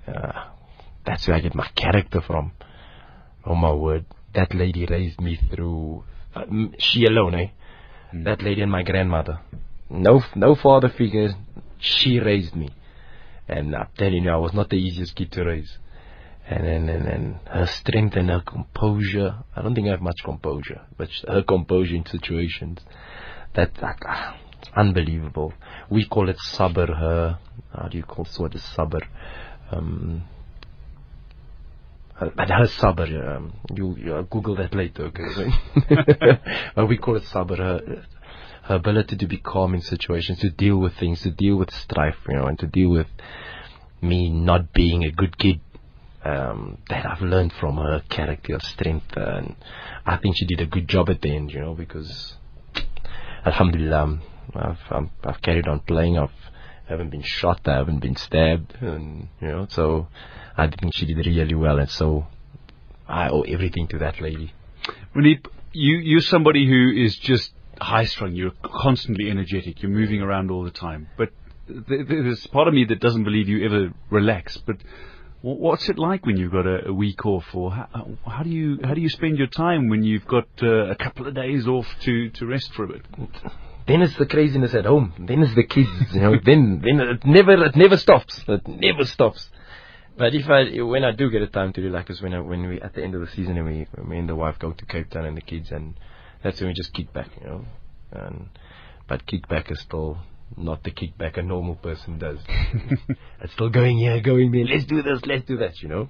Uh, 0.06 0.44
that's 1.04 1.28
where 1.28 1.36
I 1.36 1.40
get 1.40 1.54
my 1.54 1.68
character 1.74 2.20
from. 2.20 2.52
Oh 3.44 3.54
my 3.54 3.72
word, 3.72 4.06
that 4.34 4.54
lady 4.54 4.86
raised 4.86 5.20
me 5.20 5.36
through. 5.36 6.04
Uh, 6.34 6.44
she 6.78 7.04
alone, 7.04 7.34
eh? 7.34 7.48
That 8.12 8.42
lady 8.42 8.62
and 8.62 8.70
my 8.70 8.82
grandmother. 8.82 9.40
No, 9.88 10.22
no 10.34 10.54
father 10.54 10.88
figure. 10.88 11.34
She 11.78 12.18
raised 12.20 12.54
me, 12.56 12.70
and 13.48 13.74
I'm 13.74 13.88
telling 13.96 14.24
you, 14.24 14.30
I 14.30 14.36
was 14.36 14.52
not 14.52 14.68
the 14.70 14.76
easiest 14.76 15.14
kid 15.16 15.32
to 15.32 15.44
raise. 15.44 15.78
And 16.48 16.66
and, 16.66 16.90
and, 16.90 17.06
and 17.06 17.36
her 17.46 17.66
strength 17.66 18.16
and 18.16 18.28
her 18.28 18.40
composure. 18.40 19.36
I 19.54 19.62
don't 19.62 19.74
think 19.74 19.86
I 19.88 19.92
have 19.92 20.02
much 20.02 20.22
composure, 20.24 20.82
but 20.96 21.08
her 21.28 21.42
composure 21.42 21.94
in 21.94 22.04
situations 22.04 22.80
that, 23.54 23.70
ah, 23.82 24.36
it's 24.58 24.70
unbelievable. 24.76 25.52
We 25.90 26.06
call 26.06 26.28
it 26.28 26.38
sabr. 26.52 26.88
Her, 26.88 27.38
how 27.72 27.88
do 27.88 27.96
you 27.96 28.04
call 28.04 28.26
what 28.38 28.54
is 28.54 28.62
sabr? 28.76 29.02
Um, 29.70 30.24
but 32.18 32.48
her 32.48 32.66
sabr, 32.66 33.36
um, 33.36 33.52
you, 33.74 33.96
you 33.96 34.14
uh, 34.14 34.22
Google 34.22 34.56
that 34.56 34.74
later, 34.74 35.04
okay? 35.06 35.50
but 36.76 36.86
we 36.86 36.98
call 36.98 37.16
it 37.16 37.24
sabr. 37.24 37.58
Her, 37.58 38.04
her 38.64 38.74
ability 38.76 39.16
to 39.16 39.26
be 39.26 39.38
calm 39.38 39.74
in 39.74 39.80
situations, 39.80 40.38
to 40.40 40.50
deal 40.50 40.76
with 40.76 40.94
things, 40.96 41.22
to 41.22 41.30
deal 41.30 41.56
with 41.56 41.72
strife, 41.72 42.16
you 42.28 42.36
know, 42.36 42.46
and 42.46 42.58
to 42.60 42.66
deal 42.66 42.90
with 42.90 43.08
me 44.00 44.30
not 44.30 44.72
being 44.72 45.04
a 45.04 45.10
good 45.10 45.36
kid. 45.36 45.60
Um, 46.24 46.78
that 46.88 47.04
I've 47.04 47.20
learned 47.20 47.52
from 47.58 47.78
her 47.78 48.00
character, 48.08 48.56
strength, 48.60 49.16
and 49.16 49.56
I 50.06 50.18
think 50.18 50.36
she 50.36 50.46
did 50.46 50.60
a 50.60 50.66
good 50.66 50.86
job 50.86 51.10
at 51.10 51.20
the 51.20 51.34
end, 51.34 51.50
you 51.50 51.60
know, 51.60 51.74
because 51.74 52.36
Alhamdulillah, 53.44 54.20
I've, 54.54 54.78
I'm, 54.90 55.10
I've 55.24 55.42
carried 55.42 55.66
on 55.66 55.80
playing. 55.80 56.18
I've 56.18 56.30
haven't 56.88 57.10
been 57.10 57.22
shot. 57.22 57.60
I 57.66 57.76
haven't 57.76 58.00
been 58.00 58.16
stabbed, 58.16 58.76
and 58.80 59.28
you 59.40 59.48
know, 59.48 59.66
so 59.68 60.08
I 60.56 60.68
think 60.68 60.94
she 60.94 61.06
did 61.06 61.16
really 61.26 61.54
well, 61.54 61.78
and 61.78 61.90
so 61.90 62.26
I 63.08 63.28
owe 63.28 63.42
everything 63.42 63.88
to 63.88 63.98
that 63.98 64.20
lady. 64.20 64.52
Moeneeb, 65.14 65.46
you 65.72 65.96
you're 65.96 66.20
somebody 66.20 66.66
who 66.66 66.92
is 67.04 67.16
just 67.16 67.52
high 67.80 68.04
strung. 68.04 68.34
You're 68.34 68.52
constantly 68.62 69.30
energetic. 69.30 69.82
You're 69.82 69.90
moving 69.90 70.22
around 70.22 70.50
all 70.50 70.64
the 70.64 70.70
time. 70.70 71.08
But 71.16 71.30
th- 71.66 71.86
th- 71.86 72.06
there's 72.08 72.46
part 72.46 72.68
of 72.68 72.74
me 72.74 72.84
that 72.86 73.00
doesn't 73.00 73.24
believe 73.24 73.48
you 73.48 73.64
ever 73.64 73.92
relax. 74.10 74.56
But 74.58 74.76
what's 75.42 75.88
it 75.88 75.98
like 75.98 76.24
when 76.24 76.36
you've 76.36 76.52
got 76.52 76.66
a, 76.66 76.88
a 76.88 76.92
week 76.92 77.26
off, 77.26 77.44
or 77.52 77.72
how, 77.72 78.08
how 78.26 78.42
do 78.42 78.50
you 78.50 78.78
how 78.84 78.94
do 78.94 79.00
you 79.00 79.08
spend 79.08 79.38
your 79.38 79.48
time 79.48 79.88
when 79.88 80.02
you've 80.02 80.26
got 80.26 80.46
uh, 80.62 80.86
a 80.86 80.94
couple 80.94 81.26
of 81.26 81.34
days 81.34 81.66
off 81.66 81.86
to 82.02 82.30
to 82.30 82.46
rest 82.46 82.72
for 82.74 82.84
a 82.84 82.88
bit? 82.88 83.04
Then 83.86 84.02
it's 84.02 84.16
the 84.16 84.26
craziness 84.26 84.74
at 84.74 84.84
home. 84.84 85.12
Then 85.18 85.42
it's 85.42 85.54
the 85.54 85.64
kids. 85.64 85.90
You 86.12 86.20
know. 86.20 86.36
then 86.44 86.80
then 86.84 87.00
it 87.00 87.24
never 87.24 87.64
it 87.64 87.76
never 87.76 87.96
stops. 87.96 88.42
It 88.46 88.66
never 88.68 89.04
stops. 89.04 89.50
But 90.16 90.34
if 90.34 90.48
I 90.48 90.80
when 90.82 91.04
I 91.04 91.12
do 91.12 91.30
get 91.30 91.42
a 91.42 91.48
time 91.48 91.72
to 91.72 91.80
relax 91.80 92.10
is 92.10 92.22
when 92.22 92.34
I, 92.34 92.40
when 92.40 92.68
we 92.68 92.80
at 92.80 92.94
the 92.94 93.02
end 93.02 93.14
of 93.14 93.20
the 93.20 93.28
season 93.28 93.56
and 93.56 93.66
we 93.66 93.86
me 94.04 94.18
and 94.18 94.28
the 94.28 94.36
wife 94.36 94.58
go 94.58 94.72
to 94.72 94.86
Cape 94.86 95.10
Town 95.10 95.24
and 95.24 95.36
the 95.36 95.42
kids 95.42 95.70
and 95.72 95.94
that's 96.42 96.60
when 96.60 96.68
we 96.68 96.74
just 96.74 96.92
kick 96.92 97.12
back, 97.12 97.30
you 97.40 97.46
know. 97.46 97.64
And 98.12 98.48
but 99.08 99.26
kick 99.26 99.48
back 99.48 99.70
is 99.70 99.80
still 99.80 100.18
not 100.56 100.82
the 100.84 100.90
kickback 100.90 101.38
a 101.38 101.42
normal 101.42 101.76
person 101.76 102.18
does. 102.18 102.38
it's 103.40 103.52
still 103.54 103.70
going 103.70 103.98
here, 103.98 104.20
going 104.20 104.52
there. 104.52 104.64
Let's 104.64 104.84
do 104.84 105.02
this, 105.02 105.20
let's 105.26 105.46
do 105.46 105.58
that, 105.58 105.80
you 105.82 105.88
know. 105.88 106.08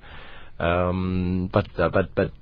Um, 0.59 1.51
but 1.53 1.69
uh, 1.79 1.89
but 1.89 2.15
but 2.15 2.33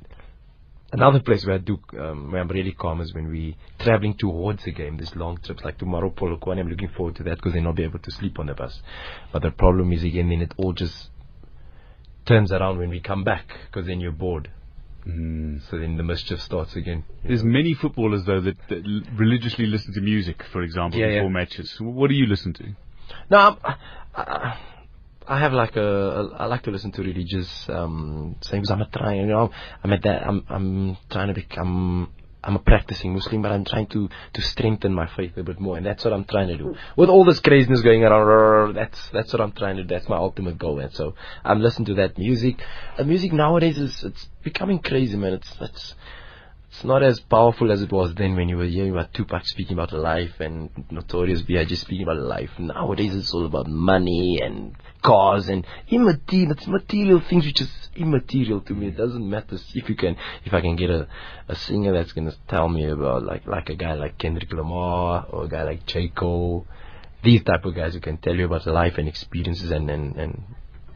Another 0.92 1.20
place 1.20 1.46
where 1.46 1.54
I 1.54 1.58
do, 1.58 1.78
um, 2.00 2.32
where 2.32 2.40
I'm 2.40 2.48
really 2.48 2.72
calm 2.72 3.00
is 3.00 3.14
when 3.14 3.28
we 3.28 3.56
traveling 3.78 4.14
towards 4.14 4.64
the 4.64 4.72
game. 4.72 4.96
These 4.96 5.14
long 5.14 5.38
trips, 5.38 5.62
like 5.62 5.78
tomorrow 5.78 6.10
Polokwane. 6.10 6.58
I'm 6.58 6.68
looking 6.68 6.88
forward 6.88 7.14
to 7.16 7.22
that 7.24 7.36
because 7.36 7.52
then 7.52 7.66
I'll 7.66 7.72
be 7.72 7.84
able 7.84 8.00
to 8.00 8.10
sleep 8.10 8.40
on 8.40 8.46
the 8.46 8.54
bus. 8.54 8.82
But 9.32 9.42
the 9.42 9.52
problem 9.52 9.92
is 9.92 10.02
again, 10.02 10.30
then 10.30 10.42
it 10.42 10.52
all 10.56 10.72
just 10.72 11.10
turns 12.26 12.50
around 12.50 12.78
when 12.78 12.90
we 12.90 13.00
come 13.00 13.22
back 13.22 13.46
because 13.66 13.86
then 13.86 14.00
you're 14.00 14.10
bored. 14.10 14.50
Mm. 15.06 15.62
So 15.70 15.78
then 15.78 15.96
the 15.96 16.02
mischief 16.02 16.40
starts 16.42 16.76
again. 16.76 17.04
There's 17.24 17.42
know. 17.42 17.50
many 17.50 17.74
footballers 17.74 18.24
though 18.24 18.40
that, 18.40 18.56
that 18.68 19.02
religiously 19.14 19.66
listen 19.66 19.94
to 19.94 20.00
music, 20.00 20.42
for 20.52 20.62
example, 20.62 21.00
Yeah, 21.00 21.08
before 21.08 21.24
yeah. 21.24 21.28
matches. 21.28 21.76
What 21.80 22.08
do 22.08 22.14
you 22.14 22.26
listen 22.26 22.52
to? 22.54 22.64
No, 23.30 23.58
I, 23.64 23.76
I, 24.14 24.58
I 25.26 25.38
have 25.38 25.52
like 25.52 25.76
a, 25.76 26.28
I 26.36 26.46
like 26.46 26.62
to 26.64 26.70
listen 26.70 26.92
to 26.92 27.02
religious 27.02 27.68
um, 27.68 28.36
things. 28.44 28.70
I'm 28.70 28.82
a 28.82 28.88
trying, 28.88 29.20
you 29.20 29.26
know, 29.26 29.50
I'm 29.82 29.92
at 29.92 30.02
that. 30.02 30.26
I'm, 30.26 30.44
I'm 30.48 30.96
trying 31.10 31.28
to 31.28 31.34
become. 31.34 32.12
I'm 32.42 32.56
a 32.56 32.58
practicing 32.58 33.12
Muslim, 33.12 33.42
but 33.42 33.52
I'm 33.52 33.64
trying 33.64 33.86
to 33.88 34.08
to 34.32 34.42
strengthen 34.42 34.94
my 34.94 35.06
faith 35.06 35.36
a 35.36 35.42
bit 35.42 35.60
more, 35.60 35.76
and 35.76 35.84
that's 35.84 36.04
what 36.04 36.14
I'm 36.14 36.24
trying 36.24 36.48
to 36.48 36.56
do. 36.56 36.74
With 36.96 37.10
all 37.10 37.24
this 37.24 37.40
craziness 37.40 37.82
going 37.82 38.02
around, 38.02 38.76
that's 38.76 39.08
that's 39.10 39.32
what 39.32 39.42
I'm 39.42 39.52
trying 39.52 39.76
to. 39.76 39.84
do. 39.84 39.94
That's 39.94 40.08
my 40.08 40.16
ultimate 40.16 40.58
goal, 40.58 40.78
and 40.80 40.92
so 40.92 41.14
I'm 41.44 41.60
listening 41.60 41.86
to 41.86 41.94
that 41.94 42.16
music. 42.18 42.56
Uh, 42.98 43.04
music 43.04 43.32
nowadays 43.32 43.78
is 43.78 44.02
it's 44.04 44.28
becoming 44.42 44.78
crazy, 44.78 45.16
man. 45.16 45.34
It's 45.34 45.54
it's 45.60 45.94
it's 46.70 46.84
not 46.84 47.02
as 47.02 47.18
powerful 47.18 47.72
as 47.72 47.82
it 47.82 47.90
was 47.90 48.14
then 48.14 48.36
when 48.36 48.48
you 48.48 48.56
were 48.56 48.64
hearing 48.64 48.92
about 48.92 49.12
Tupac 49.12 49.44
speaking 49.44 49.74
about 49.74 49.92
life 49.92 50.38
and 50.38 50.70
Notorious 50.90 51.42
B.I.G. 51.42 51.74
speaking 51.74 52.04
about 52.04 52.18
life. 52.18 52.50
Nowadays 52.60 53.14
it's 53.14 53.34
all 53.34 53.44
about 53.44 53.66
money 53.66 54.38
and 54.40 54.76
cars 55.02 55.48
and 55.48 55.66
immaterial, 55.88 56.54
material 56.68 57.20
things 57.28 57.44
which 57.44 57.60
is 57.60 57.70
immaterial 57.96 58.60
to 58.62 58.74
me. 58.74 58.88
It 58.88 58.96
doesn't 58.96 59.28
matter 59.28 59.58
if 59.74 59.88
you 59.88 59.94
can, 59.94 60.16
if 60.44 60.54
I 60.54 60.60
can 60.60 60.76
get 60.76 60.90
a, 60.90 61.08
a 61.48 61.54
singer 61.54 61.92
that's 61.92 62.12
gonna 62.12 62.34
tell 62.48 62.68
me 62.68 62.86
about 62.86 63.24
like, 63.24 63.46
like 63.46 63.68
a 63.68 63.74
guy 63.74 63.94
like 63.94 64.18
Kendrick 64.18 64.52
Lamar 64.52 65.26
or 65.30 65.44
a 65.44 65.48
guy 65.48 65.64
like 65.64 65.86
J. 65.86 66.08
Cole. 66.08 66.66
These 67.22 67.44
type 67.44 67.64
of 67.64 67.74
guys 67.74 67.94
who 67.94 68.00
can 68.00 68.16
tell 68.16 68.34
you 68.34 68.46
about 68.46 68.66
life 68.66 68.96
and 68.96 69.06
experiences 69.06 69.70
and, 69.70 69.90
and, 69.90 70.16
and 70.16 70.42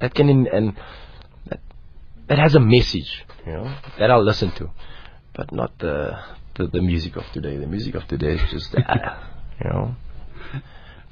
that 0.01 0.15
can, 0.15 0.47
and 0.47 0.77
that, 1.47 1.61
that 2.29 2.39
has 2.39 2.55
a 2.55 2.61
message, 2.61 3.25
you 3.47 3.53
know, 3.53 3.77
that 3.99 4.11
I'll 4.11 4.25
listen 4.25 4.51
to 4.53 4.71
but 5.35 5.53
not 5.53 5.79
the, 5.79 6.19
the 6.55 6.67
the 6.69 6.81
music 6.81 7.17
of 7.17 7.25
today. 7.33 7.57
The 7.57 7.67
music 7.67 7.95
of 7.97 8.07
today 8.07 8.35
is 8.35 8.51
just, 8.51 8.75
uh, 8.75 8.81
you 9.63 9.71
know, 9.71 9.97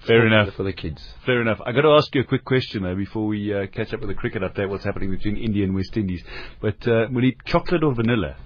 Fair 0.06 0.26
enough. 0.26 0.54
for 0.54 0.62
the 0.64 0.72
kids. 0.72 1.02
Fair 1.26 1.40
enough. 1.40 1.60
I've 1.64 1.74
got 1.74 1.82
to 1.82 1.90
ask 1.90 2.12
you 2.14 2.22
a 2.22 2.24
quick 2.24 2.44
question 2.44 2.82
though 2.82 2.96
before 2.96 3.26
we 3.26 3.54
uh, 3.54 3.66
catch 3.68 3.92
up 3.94 4.00
with 4.00 4.08
the 4.08 4.14
cricket 4.14 4.42
update. 4.42 4.68
What's 4.68 4.84
happening 4.84 5.10
between 5.10 5.36
India 5.36 5.64
and 5.64 5.74
West 5.74 5.96
Indies? 5.96 6.22
But 6.60 6.86
uh, 6.88 7.06
we 7.12 7.22
need 7.22 7.36
chocolate 7.44 7.84
or 7.84 7.94
vanilla. 7.94 8.36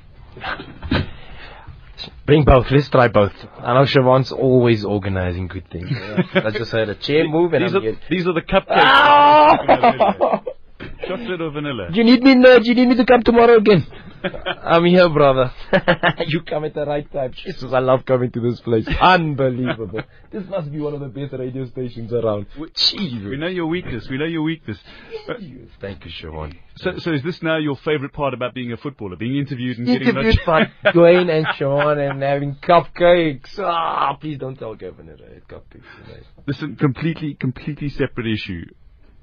Bring 2.27 2.45
both. 2.45 2.71
Let's 2.71 2.88
try 2.90 3.09
both. 3.09 3.33
I 3.59 3.73
know 3.75 3.85
Siobhan's 3.85 4.31
always 4.31 4.85
organizing 4.85 5.49
good 5.49 5.69
things. 5.71 5.88
I 6.35 6.51
just 6.51 6.71
heard 6.73 6.90
a 6.90 6.95
chair 6.95 7.27
move 7.27 7.55
and 7.55 7.64
These 7.64 7.71
I'm 7.75 7.79
are, 7.79 7.81
getting. 7.81 8.01
these 8.11 8.27
are 8.27 8.35
the 8.35 8.42
cupcakes. 8.42 10.45
Chocolate 11.07 11.41
or 11.41 11.51
vanilla? 11.51 11.91
Do 11.91 11.99
you 11.99 12.05
need 12.05 12.23
me? 12.23 12.35
No, 12.35 12.59
do 12.59 12.69
you 12.69 12.75
need 12.75 12.89
me 12.89 12.97
to 12.97 13.07
come 13.07 13.23
tomorrow 13.23 13.57
again? 13.57 13.87
I'm 14.62 14.85
here, 14.85 15.09
brother. 15.09 15.53
you 16.27 16.43
come 16.43 16.65
at 16.65 16.75
the 16.75 16.85
right 16.85 17.11
time. 17.12 17.33
Jesus, 17.33 17.73
I 17.73 17.79
love 17.79 18.05
coming 18.05 18.31
to 18.33 18.41
this 18.41 18.61
place. 18.61 18.87
Unbelievable. 19.01 20.03
this 20.33 20.45
must 20.49 20.73
be 20.73 20.81
one 20.81 20.95
of 20.95 21.01
the 21.01 21.09
best 21.09 21.33
radio 21.33 21.67
stations 21.67 22.12
around. 22.12 22.47
Jesus. 22.75 23.25
We 23.25 23.37
know 23.37 23.47
your 23.47 23.67
weakness. 23.67 24.09
We 24.09 24.19
know 24.19 24.25
your 24.25 24.43
weakness. 24.43 24.79
But, 25.27 25.37
Thank 25.81 26.05
you, 26.05 26.11
Siobhan. 26.11 26.57
so, 26.77 26.99
so 26.99 27.12
is 27.12 27.23
this 27.23 27.43
now 27.43 27.59
your 27.59 27.77
favourite 27.77 28.12
part 28.12 28.35
about 28.35 28.55
being 28.55 28.73
a 28.73 28.77
footballer? 28.77 29.17
Being 29.17 29.37
interviewed 29.37 29.79
and 29.79 29.87
getting 29.87 30.09
interviewed 30.09 30.39
much... 30.47 30.73
by 30.83 30.91
Dwayne 30.93 31.31
and 31.31 31.47
Sean 31.57 31.99
and 31.99 32.23
having 32.23 32.57
cupcakes. 32.57 33.59
Ah, 33.59 34.17
please 34.21 34.39
don't 34.39 34.57
tell 34.57 34.75
Governor 34.75 35.17
I 35.21 35.35
had 35.35 35.49
cupcakes 35.49 35.85
today. 36.05 36.23
Listen, 36.47 36.77
completely, 36.77 37.35
completely 37.35 37.89
separate 37.89 38.27
issue. 38.27 38.65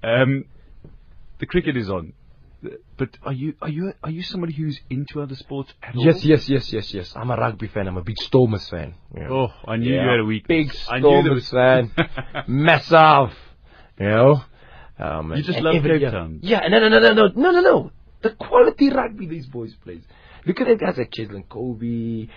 Um, 0.04 0.46
the 1.44 1.48
cricket 1.54 1.76
is 1.84 1.90
on. 1.90 2.06
but 3.00 3.10
are 3.28 3.34
you 3.42 3.50
are 3.62 3.68
you 3.78 3.92
are 4.06 4.14
you 4.18 4.24
somebody 4.24 4.54
who's 4.60 4.78
into 4.90 5.22
other 5.24 5.36
sports 5.36 5.74
at 5.88 5.96
all? 5.96 6.06
Yes, 6.08 6.24
yes, 6.32 6.48
yes, 6.54 6.66
yes, 6.76 6.94
yes. 6.98 7.08
I'm 7.20 7.30
a 7.36 7.36
rugby 7.36 7.68
fan. 7.74 7.88
I'm 7.90 7.98
a 7.98 8.04
big 8.12 8.20
Stormers 8.30 8.68
fan. 8.70 8.90
Yeah. 9.18 9.28
Oh, 9.38 9.50
I 9.68 9.76
knew 9.78 9.90
you 9.90 9.96
Yeah. 10.02 10.12
had 10.12 10.20
a 10.22 10.26
week. 10.34 10.48
Big 10.48 10.68
I 10.90 11.00
knew 11.00 11.04
Stormers 11.10 11.50
fan. 11.50 11.92
Massive. 12.48 13.36
You 14.00 14.10
know? 14.16 14.42
Um, 15.00 15.34
You 15.36 15.44
just 15.44 15.60
love 15.60 15.76
every 15.76 15.92
Cape 15.92 16.02
year- 16.02 16.12
Town. 16.12 16.40
Yeah, 16.42 16.62
no, 16.70 16.80
no, 16.80 16.88
no, 16.90 17.00
no, 17.00 17.12
no, 17.14 17.28
no, 17.44 17.52
no, 17.52 17.62
no. 17.62 17.92
The 18.22 18.32
quality 18.32 18.90
rugby 18.90 19.26
these 19.28 19.48
boys 19.48 19.74
play. 19.84 20.00
Look 20.46 20.62
at 20.62 20.68
the 20.68 20.76
guys 20.76 20.98
like 20.98 21.12
Cheslin 21.12 21.46
Kolbe, 21.48 22.30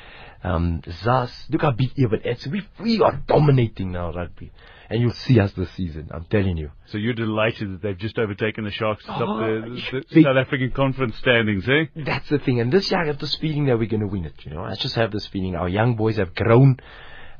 um, 0.43 0.81
Zas. 1.03 1.33
Look 1.51 1.63
how 1.63 1.73
big 1.73 1.91
Evan 1.99 2.21
Edson. 2.25 2.53
We, 2.53 2.63
we 2.83 3.01
are 3.03 3.17
dominating 3.27 3.93
now 3.93 4.13
rugby. 4.13 4.51
And 4.89 5.01
you'll 5.01 5.13
see 5.13 5.41
us 5.41 5.53
this 5.53 5.71
season. 5.73 6.11
I'm 6.13 6.27
telling 6.27 6.57
you. 6.57 6.71
So 6.87 6.99
you're 6.99 7.13
delighted 7.15 7.73
that 7.73 7.83
they've 7.83 7.99
just 7.99 8.19
overtaken 8.19 8.65
the 8.65 8.71
Sharks 8.71 9.03
to 9.05 9.09
top 9.09 9.23
Oh, 9.23 9.61
the, 9.61 10.05
the, 10.13 10.23
South 10.23 10.37
African 10.37 10.71
conference 10.71 11.17
standings, 11.17 11.69
eh? 11.69 11.87
That's 11.97 12.29
the 12.29 12.39
thing. 12.39 12.61
And 12.61 12.73
this 12.73 12.91
year 12.91 13.03
I 13.03 13.07
have 13.07 13.19
this 13.19 13.35
feeling 13.35 13.67
that 13.67 13.79
we're 13.79 13.89
going 13.89 14.01
to 14.01 14.07
win 14.07 14.25
it. 14.25 14.35
You 14.45 14.53
know, 14.53 14.63
I 14.63 14.75
just 14.77 14.95
have 14.95 15.11
this 15.11 15.27
feeling. 15.27 15.57
Our 15.57 15.69
young 15.69 15.97
boys 15.97 16.19
have 16.19 16.35
grown, 16.35 16.79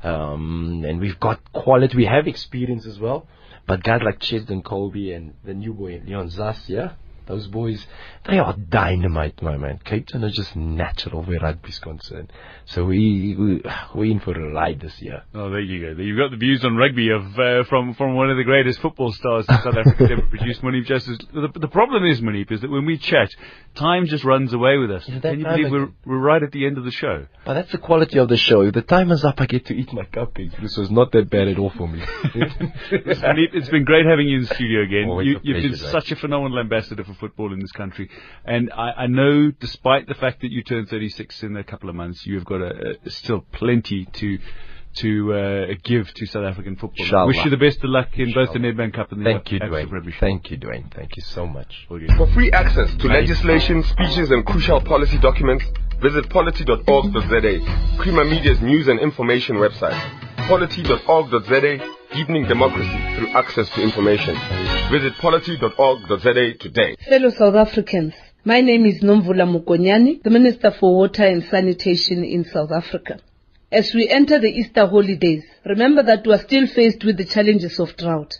um, 0.03 0.83
and 0.85 0.99
we've 0.99 1.19
got 1.19 1.39
quality. 1.53 1.95
We 1.95 2.05
have 2.05 2.27
experience 2.27 2.85
as 2.85 2.99
well. 2.99 3.27
But 3.65 3.83
guys 3.83 4.01
like 4.03 4.19
Cheslin 4.19 4.63
Kolbe 4.63 5.15
and 5.15 5.33
the 5.43 5.53
new 5.53 5.73
boy 5.73 5.99
Leolin 5.99 6.29
Zas, 6.29 6.69
yeah, 6.69 6.93
those 7.27 7.47
boys, 7.47 7.85
they 8.25 8.39
are 8.39 8.53
dynamite, 8.53 9.41
my 9.41 9.57
man. 9.57 9.79
Cape 9.83 10.07
Town 10.07 10.23
is 10.23 10.35
just 10.35 10.55
natural 10.55 11.23
where 11.23 11.39
rugby's 11.39 11.79
concerned. 11.79 12.31
So 12.65 12.85
we, 12.85 13.35
we 13.37 13.63
we're 13.93 14.11
in 14.11 14.19
for 14.19 14.31
a 14.31 14.53
ride 14.53 14.79
this 14.81 15.01
year. 15.01 15.23
Oh, 15.33 15.49
there 15.49 15.59
you 15.59 15.95
go. 15.95 16.01
You've 16.01 16.17
got 16.17 16.31
the 16.31 16.37
views 16.37 16.63
on 16.65 16.75
rugby 16.75 17.09
of 17.09 17.37
uh, 17.39 17.63
from 17.65 17.93
from 17.93 18.15
one 18.15 18.29
of 18.29 18.37
the 18.37 18.43
greatest 18.43 18.79
football 18.79 19.11
stars 19.11 19.45
that 19.47 19.63
South 19.63 19.77
Africa's 19.77 20.11
ever 20.11 20.21
produced, 20.23 20.61
Moeneeb 20.61 20.85
Josephs. 20.85 21.19
The, 21.33 21.49
the 21.59 21.67
problem 21.67 22.05
is, 22.05 22.21
Moeneeb, 22.21 22.51
is 22.51 22.61
that 22.61 22.69
when 22.69 22.85
we 22.85 22.97
chat, 22.97 23.29
time 23.75 24.05
just 24.05 24.23
runs 24.23 24.53
away 24.53 24.77
with 24.77 24.91
us. 24.91 25.05
Can 25.05 25.39
you 25.39 25.45
believe 25.45 25.71
we're, 25.71 25.89
we're 26.05 26.17
right 26.19 26.41
at 26.41 26.51
the 26.51 26.65
end 26.65 26.77
of 26.77 26.83
the 26.83 26.91
show? 26.91 27.27
But 27.45 27.53
that's 27.53 27.71
the 27.71 27.77
quality 27.77 28.19
of 28.19 28.27
the 28.27 28.37
show. 28.37 28.61
If 28.61 28.73
the 28.73 28.81
time 28.81 29.11
is 29.11 29.23
up, 29.23 29.39
I 29.39 29.45
get 29.45 29.65
to 29.67 29.73
eat 29.73 29.91
my 29.93 30.03
cupcakes. 30.03 30.59
This 30.61 30.77
was 30.77 30.91
not 30.91 31.11
that 31.11 31.29
bad 31.29 31.47
at 31.47 31.59
all 31.59 31.71
for 31.71 31.87
me. 31.87 32.03
It's 32.91 33.69
been 33.69 33.85
great 33.85 34.05
having 34.05 34.27
you 34.27 34.37
in 34.37 34.41
the 34.43 34.53
studio 34.53 34.81
again. 34.83 35.09
You, 35.25 35.39
you've 35.43 35.63
been 35.63 35.77
such 35.77 36.11
a 36.11 36.15
phenomenal 36.15 36.59
ambassador 36.59 37.03
for 37.03 37.13
football 37.19 37.53
in 37.53 37.59
this 37.59 37.71
country, 37.71 38.09
and 38.45 38.71
I, 38.73 39.03
I 39.03 39.07
know, 39.07 39.51
despite 39.51 40.07
the 40.07 40.15
fact 40.15 40.41
that 40.41 40.51
you 40.51 40.63
turned 40.63 40.89
36 40.89 41.43
in 41.43 41.57
a 41.57 41.63
couple 41.63 41.89
of 41.89 41.95
months, 41.95 42.25
you 42.25 42.35
have 42.35 42.45
got 42.45 42.61
a, 42.61 42.95
a, 43.05 43.09
still 43.09 43.45
plenty 43.51 44.05
to. 44.05 44.39
To 45.01 45.33
uh, 45.33 45.65
give 45.83 46.11
to 46.11 46.25
South 46.25 46.45
African 46.45 46.75
football. 46.75 47.05
Inshallah. 47.05 47.27
Wish 47.27 47.45
you 47.45 47.51
the 47.51 47.57
best 47.57 47.83
of 47.83 47.91
luck 47.91 48.07
in 48.17 48.33
both 48.33 48.51
the 48.53 48.57
Nedbank 48.57 48.95
Cup 48.95 49.11
and 49.11 49.21
the 49.21 49.25
Thank 49.25 49.51
you, 49.51 49.59
Africa 49.61 49.85
Dwayne. 49.85 50.19
Thank 50.19 50.49
you, 50.49 50.57
Dwayne. 50.57 50.91
Thank 50.91 51.15
you 51.15 51.21
so 51.21 51.45
much. 51.45 51.71
All. 51.91 51.99
For 52.17 52.25
free 52.33 52.51
access 52.51 52.89
to 52.95 53.07
legislation, 53.07 53.83
speeches, 53.83 54.31
and 54.31 54.43
crucial 54.43 54.81
policy 54.81 55.19
documents, 55.19 55.65
visit 56.01 56.27
polity.org.za, 56.31 57.97
Prima 57.97 58.25
Media's 58.25 58.59
news 58.61 58.87
and 58.87 58.99
information 58.99 59.57
website. 59.57 59.99
Polity.org.za, 60.47 61.96
deepening 62.13 62.47
democracy 62.47 62.97
through 63.15 63.29
access 63.29 63.69
to 63.71 63.81
information. 63.81 64.35
Visit 64.91 65.13
polity.org.za 65.19 66.53
today. 66.59 66.95
Fellow 67.09 67.29
South 67.29 67.55
Africans, 67.55 68.13
my 68.45 68.61
name 68.61 68.85
is 68.85 69.01
Nomvula 69.03 69.45
Mokonyane, 69.45 70.23
the 70.23 70.29
Minister 70.29 70.71
for 70.71 70.95
Water 70.95 71.25
and 71.25 71.43
Sanitation 71.43 72.23
in 72.23 72.45
South 72.45 72.71
Africa. 72.71 73.19
As 73.71 73.93
we 73.93 74.07
enter 74.07 74.39
the 74.39 74.47
Easter 74.47 74.87
holidays, 74.87 75.43
remember 75.65 76.01
that 76.03 76.25
we 76.25 76.33
are 76.33 76.39
still 76.39 76.67
faced 76.67 77.03
with 77.03 77.17
the 77.17 77.25
challenges 77.25 77.79
of 77.79 77.97
drought. 77.97 78.35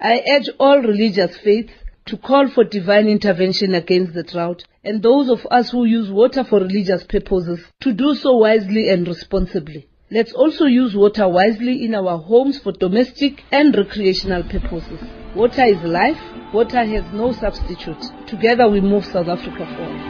I 0.00 0.22
urge 0.28 0.48
all 0.58 0.80
religious 0.80 1.36
faiths 1.36 1.72
to 2.06 2.16
call 2.16 2.48
for 2.48 2.64
divine 2.64 3.06
intervention 3.06 3.74
against 3.74 4.14
the 4.14 4.24
drought 4.24 4.64
and 4.82 5.00
those 5.00 5.30
of 5.30 5.46
us 5.52 5.70
who 5.70 5.84
use 5.84 6.10
water 6.10 6.42
for 6.42 6.58
religious 6.58 7.04
purposes 7.04 7.60
to 7.80 7.92
do 7.92 8.14
so 8.16 8.36
wisely 8.38 8.88
and 8.88 9.06
responsibly. 9.06 9.86
Let's 10.12 10.34
also 10.34 10.66
use 10.66 10.94
water 10.94 11.26
wisely 11.26 11.86
in 11.86 11.94
our 11.94 12.18
homes 12.18 12.58
for 12.58 12.72
domestic 12.72 13.42
and 13.50 13.74
recreational 13.74 14.42
purposes. 14.42 15.00
Water 15.34 15.64
is 15.64 15.82
life. 15.84 16.20
Water 16.52 16.84
has 16.84 17.04
no 17.14 17.32
substitute. 17.32 17.96
Together 18.28 18.68
we 18.68 18.82
move 18.82 19.06
South 19.06 19.28
Africa 19.28 19.64
forward. 19.64 20.02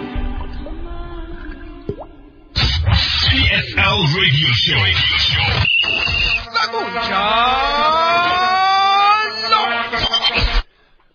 PSL 3.31 3.99
Radio 4.19 4.51
Show. 4.51 4.83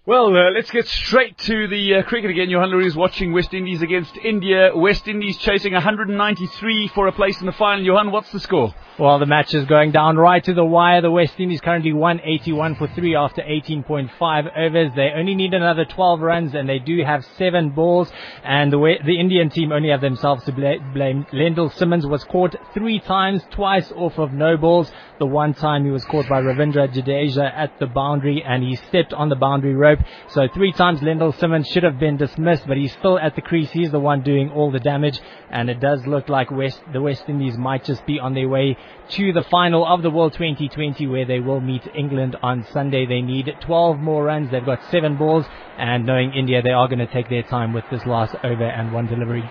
Well, 0.07 0.27
uh, 0.37 0.51
let's 0.51 0.71
get 0.71 0.87
straight 0.87 1.37
to 1.39 1.67
the 1.67 1.95
uh, 1.95 2.03
cricket 2.03 2.31
again. 2.31 2.49
Johan 2.49 2.71
Larue 2.71 2.85
is 2.85 2.95
watching 2.95 3.33
West 3.33 3.53
Indies 3.53 3.81
against 3.81 4.15
India. 4.15 4.71
West 4.73 5.05
Indies 5.05 5.37
chasing 5.37 5.73
193 5.73 6.87
for 6.95 7.07
a 7.07 7.11
place 7.11 7.41
in 7.41 7.45
the 7.45 7.51
final. 7.51 7.83
Johan, 7.83 8.11
what's 8.11 8.31
the 8.31 8.39
score? 8.39 8.73
Well, 8.97 9.19
the 9.19 9.25
match 9.25 9.53
is 9.53 9.65
going 9.65 9.91
down 9.91 10.15
right 10.15 10.43
to 10.45 10.53
the 10.53 10.63
wire. 10.63 11.01
The 11.01 11.11
West 11.11 11.39
Indies 11.39 11.59
currently 11.59 11.91
181 11.91 12.75
for 12.75 12.87
3 12.87 13.15
after 13.15 13.41
18.5 13.41 14.57
overs. 14.57 14.91
They 14.95 15.11
only 15.13 15.35
need 15.35 15.53
another 15.53 15.83
12 15.83 16.21
runs 16.21 16.55
and 16.55 16.69
they 16.69 16.79
do 16.79 17.03
have 17.03 17.25
7 17.37 17.71
balls. 17.71 18.09
And 18.45 18.71
the, 18.71 18.79
way, 18.79 18.99
the 19.05 19.19
Indian 19.19 19.49
team 19.49 19.73
only 19.73 19.89
have 19.89 20.01
themselves 20.01 20.45
to 20.45 20.53
bla- 20.53 20.79
blame. 20.93 21.25
Lendl 21.33 21.71
Simmons 21.73 22.07
was 22.07 22.23
caught 22.23 22.55
3 22.73 22.99
times, 23.01 23.43
twice 23.51 23.91
off 23.91 24.17
of 24.17 24.31
no 24.31 24.55
balls. 24.55 24.89
The 25.19 25.27
one 25.27 25.53
time 25.53 25.83
he 25.83 25.91
was 25.91 26.05
caught 26.05 26.29
by 26.29 26.41
Ravindra 26.41 26.87
Jadeja 26.87 27.51
at 27.53 27.77
the 27.79 27.87
boundary 27.87 28.41
and 28.43 28.63
he 28.63 28.77
stepped 28.77 29.13
on 29.13 29.29
the 29.29 29.35
boundary 29.35 29.75
rope. 29.75 29.96
So 30.29 30.47
three 30.53 30.71
times 30.71 30.99
Lendl 31.01 31.37
Simmons 31.39 31.67
should 31.67 31.83
have 31.83 31.99
been 31.99 32.17
dismissed, 32.17 32.67
but 32.67 32.77
he's 32.77 32.93
still 32.93 33.17
at 33.19 33.35
the 33.35 33.41
crease. 33.41 33.71
He's 33.71 33.91
the 33.91 33.99
one 33.99 34.21
doing 34.21 34.49
all 34.51 34.71
the 34.71 34.79
damage. 34.79 35.19
And 35.49 35.69
it 35.69 35.79
does 35.79 36.05
look 36.05 36.29
like 36.29 36.51
West, 36.51 36.79
the 36.91 37.01
West 37.01 37.23
Indies 37.27 37.57
might 37.57 37.83
just 37.83 38.05
be 38.05 38.19
on 38.19 38.33
their 38.33 38.49
way 38.49 38.77
to 39.09 39.33
the 39.33 39.43
final 39.43 39.85
of 39.85 40.01
the 40.01 40.11
World 40.11 40.33
2020 40.33 41.07
where 41.07 41.25
they 41.25 41.39
will 41.39 41.61
meet 41.61 41.87
England 41.95 42.35
on 42.41 42.65
Sunday. 42.71 43.05
They 43.05 43.21
need 43.21 43.55
12 43.61 43.99
more 43.99 44.25
runs. 44.25 44.51
They've 44.51 44.65
got 44.65 44.83
seven 44.91 45.17
balls 45.17 45.45
and 45.77 46.05
knowing 46.05 46.33
India, 46.33 46.61
they 46.61 46.71
are 46.71 46.87
going 46.87 46.99
to 46.99 47.07
take 47.07 47.29
their 47.29 47.43
time 47.43 47.73
with 47.73 47.85
this 47.91 48.05
last 48.05 48.35
over 48.43 48.65
and 48.65 48.91
one 48.91 49.07
delivery. 49.07 49.49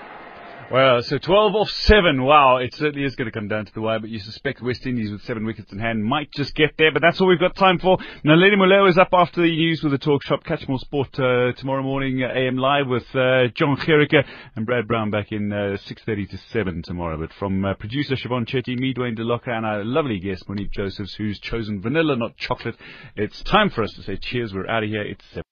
Well, 0.68 1.00
so 1.00 1.16
12 1.16 1.54
off 1.54 1.70
7. 1.70 2.24
Wow, 2.24 2.56
it 2.56 2.74
certainly 2.74 3.04
is 3.04 3.14
going 3.14 3.26
to 3.26 3.32
come 3.32 3.46
down 3.46 3.66
to 3.66 3.72
the 3.72 3.80
wire, 3.80 4.00
but 4.00 4.10
you 4.10 4.18
suspect 4.18 4.60
West 4.60 4.84
Indies 4.84 5.12
with 5.12 5.22
7 5.22 5.46
wickets 5.46 5.70
in 5.70 5.78
hand 5.78 6.04
might 6.04 6.28
just 6.32 6.56
get 6.56 6.74
there, 6.76 6.90
but 6.90 7.02
that's 7.02 7.20
all 7.20 7.28
we've 7.28 7.38
got 7.38 7.54
time 7.54 7.78
for. 7.78 7.98
Naledi 8.24 8.58
Muleo 8.58 8.86
is 8.86 8.98
up 8.98 9.10
after 9.12 9.42
the 9.42 9.48
news 9.48 9.84
with 9.84 9.92
the 9.92 9.98
talk 9.98 10.24
shop. 10.24 10.42
Catch 10.42 10.66
more 10.66 10.80
sport 10.80 11.08
uh, 11.20 11.52
tomorrow 11.52 11.84
morning, 11.84 12.20
uh, 12.24 12.36
AM 12.36 12.56
Live 12.56 12.88
with 12.88 13.06
uh, 13.14 13.46
John 13.54 13.76
Jerica 13.76 14.24
and 14.56 14.66
Brad 14.66 14.88
Brown 14.88 15.12
back 15.12 15.30
in 15.30 15.52
uh, 15.52 15.78
6.30 15.86 16.30
to 16.30 16.38
7 16.50 16.82
tomorrow. 16.82 17.16
But 17.16 17.32
from 17.34 17.64
uh, 17.64 17.74
producer 17.74 18.16
Siobhan 18.16 18.48
Chetty, 18.48 18.76
me, 18.76 18.92
Dwayne 18.92 19.16
DeLocca, 19.16 19.56
and 19.56 19.64
our 19.64 19.84
lovely 19.84 20.18
guest, 20.18 20.48
Moeneeb 20.48 20.72
Josephs, 20.72 21.14
who's 21.14 21.38
chosen 21.38 21.80
vanilla, 21.80 22.16
not 22.16 22.36
chocolate, 22.38 22.76
it's 23.14 23.40
time 23.44 23.70
for 23.70 23.84
us 23.84 23.92
to 23.92 24.02
say 24.02 24.16
cheers. 24.16 24.52
We're 24.52 24.68
out 24.68 24.82
of 24.82 24.88
here. 24.88 25.02
It's 25.02 25.24
7. 25.26 25.44